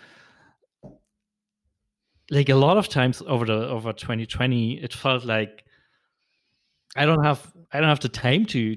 like 2.32 2.49
a 2.49 2.55
lot 2.55 2.77
of 2.77 2.88
times 2.88 3.21
over 3.27 3.45
the 3.45 3.67
over 3.69 3.93
2020 3.93 4.82
it 4.82 4.93
felt 4.93 5.25
like 5.25 5.63
i 6.95 7.05
don't 7.05 7.23
have 7.23 7.53
i 7.71 7.79
don't 7.79 7.89
have 7.89 7.99
the 7.99 8.09
time 8.09 8.45
to 8.45 8.75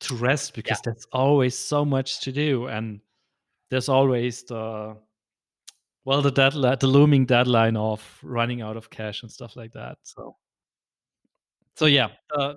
to 0.00 0.14
rest 0.14 0.54
because 0.54 0.80
there's 0.82 1.06
always 1.12 1.56
so 1.56 1.84
much 1.84 2.20
to 2.22 2.32
do. 2.32 2.66
And 2.66 3.00
there's 3.70 3.88
always 3.88 4.42
the 4.44 4.96
well 6.04 6.22
the 6.22 6.30
deadline 6.30 6.76
the 6.80 6.86
looming 6.86 7.26
deadline 7.26 7.76
of 7.76 8.02
running 8.22 8.62
out 8.62 8.76
of 8.76 8.90
cash 8.90 9.22
and 9.22 9.30
stuff 9.30 9.56
like 9.56 9.72
that. 9.74 9.98
So 10.02 10.36
so 11.76 11.86
yeah 11.86 12.08
uh, 12.36 12.54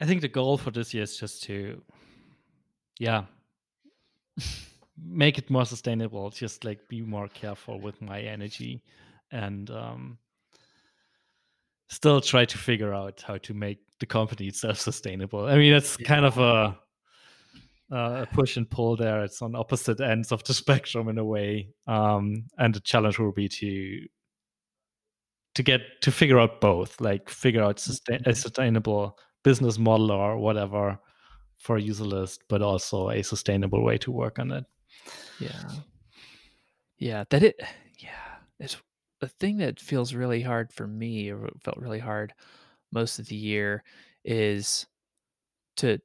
i 0.00 0.06
think 0.06 0.20
the 0.20 0.28
goal 0.28 0.56
for 0.56 0.70
this 0.70 0.92
year 0.94 1.02
is 1.04 1.16
just 1.16 1.42
to 1.44 1.80
yeah 2.98 3.24
make 5.04 5.38
it 5.38 5.50
more 5.50 5.66
sustainable 5.66 6.30
just 6.30 6.64
like 6.64 6.88
be 6.88 7.02
more 7.02 7.28
careful 7.28 7.78
with 7.78 8.00
my 8.00 8.20
energy 8.20 8.82
and 9.32 9.70
um 9.70 10.18
still 11.88 12.20
try 12.20 12.44
to 12.44 12.58
figure 12.58 12.94
out 12.94 13.22
how 13.26 13.36
to 13.38 13.52
make 13.52 13.78
the 14.00 14.06
company 14.06 14.46
itself 14.46 14.78
sustainable. 14.78 15.46
I 15.46 15.56
mean 15.56 15.72
it's 15.72 15.96
kind 15.96 16.24
of 16.24 16.38
a 16.38 16.78
uh, 17.92 18.24
a 18.24 18.26
push 18.32 18.56
and 18.56 18.70
pull 18.70 18.96
there. 18.96 19.22
It's 19.22 19.42
on 19.42 19.54
opposite 19.54 20.00
ends 20.00 20.32
of 20.32 20.42
the 20.44 20.54
spectrum 20.62 21.08
in 21.08 21.18
a 21.18 21.24
way 21.24 21.68
um 21.86 22.44
and 22.58 22.74
the 22.74 22.80
challenge 22.80 23.18
will 23.18 23.32
be 23.32 23.48
to 23.48 24.06
to 25.54 25.62
get 25.62 25.80
to 26.00 26.10
figure 26.10 26.38
out 26.38 26.60
both 26.60 27.00
like 27.00 27.28
figure 27.28 27.62
out 27.62 27.78
sustain- 27.78 28.22
a 28.26 28.34
sustainable 28.34 29.18
business 29.42 29.78
model 29.78 30.10
or 30.10 30.38
whatever 30.38 30.98
for 31.58 31.76
a 31.76 31.82
Userlist 31.82 32.38
but 32.48 32.62
also 32.62 33.10
a 33.10 33.22
sustainable 33.22 33.84
way 33.84 33.98
to 33.98 34.10
work 34.10 34.38
on 34.38 34.50
it. 34.50 34.64
Yeah. 35.38 35.70
Yeah, 36.98 37.24
that 37.30 37.42
it 37.42 37.60
yeah, 37.98 38.38
it's 38.58 38.76
the 39.22 39.28
thing 39.28 39.58
that 39.58 39.78
feels 39.80 40.14
really 40.14 40.42
hard 40.42 40.72
for 40.72 40.88
me 40.88 41.30
or 41.30 41.48
felt 41.62 41.78
really 41.78 42.00
hard 42.00 42.34
most 42.90 43.20
of 43.20 43.28
the 43.28 43.36
year 43.36 43.84
is 44.24 44.86
to 45.76 45.98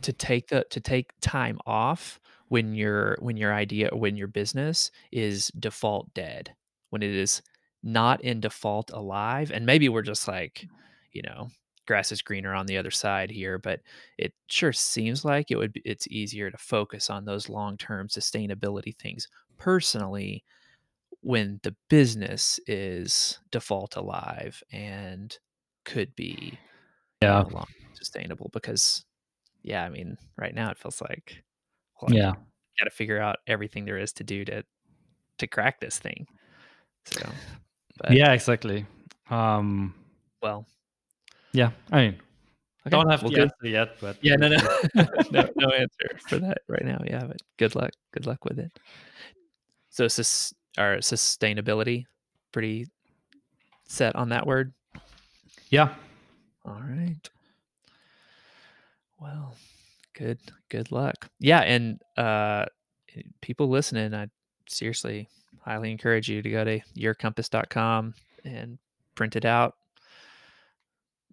to 0.00 0.12
take 0.12 0.48
the 0.48 0.64
to 0.70 0.80
take 0.80 1.12
time 1.20 1.58
off 1.66 2.18
when 2.48 2.74
your 2.74 3.16
when 3.20 3.36
your 3.36 3.52
idea 3.52 3.88
or 3.88 4.00
when 4.00 4.16
your 4.16 4.26
business 4.28 4.90
is 5.12 5.48
default 5.58 6.12
dead. 6.14 6.54
When 6.90 7.02
it 7.02 7.10
is 7.14 7.42
not 7.82 8.22
in 8.22 8.40
default 8.40 8.90
alive 8.90 9.50
and 9.52 9.66
maybe 9.66 9.88
we're 9.90 10.02
just 10.02 10.26
like, 10.26 10.66
you 11.12 11.22
know, 11.22 11.50
grass 11.86 12.10
is 12.10 12.22
greener 12.22 12.54
on 12.54 12.66
the 12.66 12.78
other 12.78 12.90
side 12.90 13.30
here, 13.30 13.58
but 13.58 13.80
it 14.18 14.32
sure 14.48 14.72
seems 14.72 15.26
like 15.26 15.50
it 15.50 15.56
would 15.56 15.74
be 15.74 15.82
it's 15.84 16.08
easier 16.08 16.50
to 16.50 16.58
focus 16.58 17.10
on 17.10 17.26
those 17.26 17.50
long-term 17.50 18.08
sustainability 18.08 18.96
things 18.96 19.28
personally 19.58 20.42
when 21.22 21.60
the 21.62 21.74
business 21.88 22.58
is 22.66 23.38
default 23.50 23.96
alive 23.96 24.62
and 24.72 25.38
could 25.84 26.14
be 26.14 26.58
you 27.20 27.28
yeah. 27.28 27.42
know, 27.42 27.48
long 27.52 27.66
sustainable 27.94 28.50
because 28.52 29.04
yeah 29.62 29.84
i 29.84 29.88
mean 29.88 30.16
right 30.36 30.54
now 30.54 30.70
it 30.70 30.78
feels 30.78 31.00
like 31.00 31.42
well, 32.00 32.12
yeah. 32.12 32.32
got 32.78 32.84
to 32.84 32.90
figure 32.90 33.20
out 33.20 33.36
everything 33.46 33.84
there 33.84 33.98
is 33.98 34.12
to 34.12 34.24
do 34.24 34.44
to 34.44 34.64
to 35.38 35.46
crack 35.46 35.80
this 35.80 35.98
thing 35.98 36.26
so 37.04 37.28
but 37.98 38.12
yeah 38.12 38.32
exactly 38.32 38.84
um 39.30 39.94
well 40.42 40.66
yeah 41.52 41.70
i 41.92 42.02
mean 42.02 42.20
okay, 42.84 42.90
don't 42.90 43.08
have 43.08 43.22
well, 43.22 43.30
the 43.30 43.36
good. 43.36 43.42
answer 43.42 43.66
yet 43.68 43.88
but 44.00 44.16
yeah 44.20 44.34
no 44.34 44.48
no 44.48 44.56
no 45.30 45.48
no 45.56 45.68
answer 45.70 46.18
for 46.28 46.38
that 46.38 46.58
right 46.68 46.84
now 46.84 47.00
yeah 47.06 47.24
but 47.24 47.40
good 47.56 47.74
luck 47.76 47.92
good 48.12 48.26
luck 48.26 48.44
with 48.44 48.58
it. 48.58 48.72
So 49.90 50.08
sus- 50.08 50.54
our 50.78 50.96
sustainability 50.98 52.04
pretty 52.52 52.86
set 53.84 54.14
on 54.16 54.28
that 54.30 54.46
word 54.46 54.72
yeah 55.70 55.94
All 56.64 56.80
right. 56.80 57.28
Well, 59.20 59.56
good 60.14 60.38
good 60.68 60.90
luck. 60.92 61.28
Yeah, 61.38 61.60
and 61.60 62.00
uh 62.16 62.66
people 63.40 63.68
listening, 63.68 64.14
I 64.14 64.28
seriously 64.68 65.28
highly 65.60 65.90
encourage 65.90 66.28
you 66.28 66.42
to 66.42 66.50
go 66.50 66.64
to 66.64 66.80
yearcompass.com 66.96 68.14
and 68.44 68.78
print 69.14 69.36
it 69.36 69.44
out. 69.44 69.74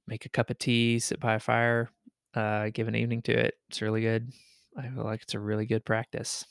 Make 0.07 0.25
a 0.25 0.29
cup 0.29 0.49
of 0.49 0.57
tea, 0.59 0.99
sit 0.99 1.19
by 1.19 1.35
a 1.35 1.39
fire, 1.39 1.89
uh 2.35 2.69
give 2.73 2.87
an 2.87 2.95
evening 2.95 3.21
to 3.23 3.33
it. 3.33 3.55
It's 3.69 3.81
really 3.81 4.01
good. 4.01 4.31
I 4.77 4.87
feel 4.89 5.03
like 5.03 5.21
it's 5.23 5.33
a 5.35 5.39
really 5.39 5.65
good 5.65 5.83
practice. 5.85 6.45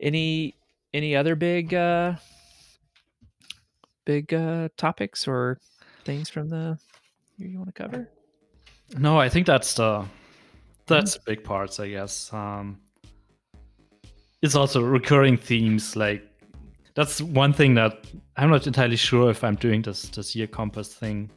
Any 0.00 0.54
any 0.94 1.14
other 1.16 1.34
big 1.34 1.74
uh 1.74 2.14
big 4.04 4.32
uh 4.32 4.68
topics 4.76 5.28
or 5.28 5.58
things 6.04 6.30
from 6.30 6.48
the 6.48 6.78
year 7.36 7.48
you 7.48 7.58
want 7.58 7.68
to 7.74 7.82
cover? 7.82 8.08
no 8.96 9.18
i 9.20 9.28
think 9.28 9.46
that's 9.46 9.74
the 9.74 10.04
that's 10.86 11.14
the 11.14 11.20
big 11.26 11.44
parts 11.44 11.78
i 11.78 11.88
guess. 11.88 12.32
Um 12.32 12.80
it's 14.40 14.54
also 14.54 14.82
recurring 14.82 15.36
themes 15.36 15.96
like 15.96 16.22
that's 16.94 17.20
one 17.20 17.52
thing 17.52 17.74
that 17.74 18.06
i'm 18.36 18.50
not 18.50 18.66
entirely 18.66 18.96
sure 18.96 19.30
if 19.30 19.44
i'm 19.44 19.56
doing 19.56 19.82
this 19.82 20.08
this 20.08 20.34
year 20.34 20.46
compass 20.46 20.94
thing 20.94 21.28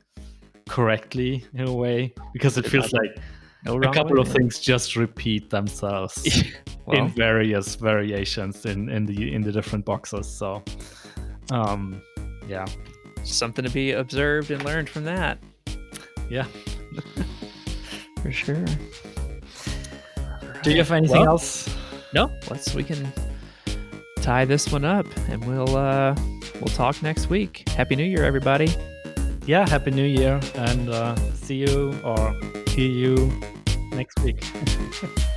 correctly 0.69 1.43
in 1.53 1.67
a 1.67 1.73
way 1.73 2.13
because 2.31 2.57
it 2.57 2.65
feels 2.65 2.93
like 2.93 3.17
No 3.65 3.77
a 3.77 3.93
couple 3.93 4.15
way 4.15 4.21
of 4.21 4.27
things 4.27 4.59
just 4.59 4.95
repeat 4.95 5.49
themselves 5.49 6.25
in 6.93 7.07
various 7.09 7.75
variations 7.75 8.65
in 8.65 8.89
in 8.89 9.05
the 9.05 9.33
in 9.33 9.41
the 9.41 9.51
different 9.51 9.85
boxes 9.85 10.27
so 10.27 10.63
um 11.51 12.01
yeah 12.47 12.65
something 13.23 13.63
to 13.63 13.69
be 13.71 13.91
observed 13.91 14.49
and 14.51 14.63
learned 14.65 14.89
from 14.89 15.03
that 15.03 15.37
yeah 16.29 16.45
for 18.23 18.31
sure. 18.31 18.65
do 20.63 20.71
you 20.71 20.77
have 20.77 20.91
anything 20.91 21.19
Well- 21.21 21.29
else 21.29 21.69
No, 22.13 22.29
let's 22.49 22.73
we 22.75 22.83
can 22.83 23.11
tie 24.21 24.43
this 24.45 24.71
one 24.71 24.83
up 24.85 25.05
and 25.29 25.45
we'll 25.45 25.75
uh 25.77 26.15
we'll 26.59 26.75
talk 26.75 27.01
next 27.01 27.29
week. 27.29 27.67
Happy 27.69 27.95
New 27.95 28.03
Year, 28.05 28.23
everybody. 28.25 28.69
yeah 29.45 29.67
happy 29.69 29.91
new 29.91 30.05
year 30.05 30.39
and 30.55 30.89
uh, 30.89 31.15
see 31.33 31.55
you 31.55 31.93
or 32.03 32.33
hear 32.67 32.89
you 32.89 33.31
next 33.91 34.19
week 34.21 34.43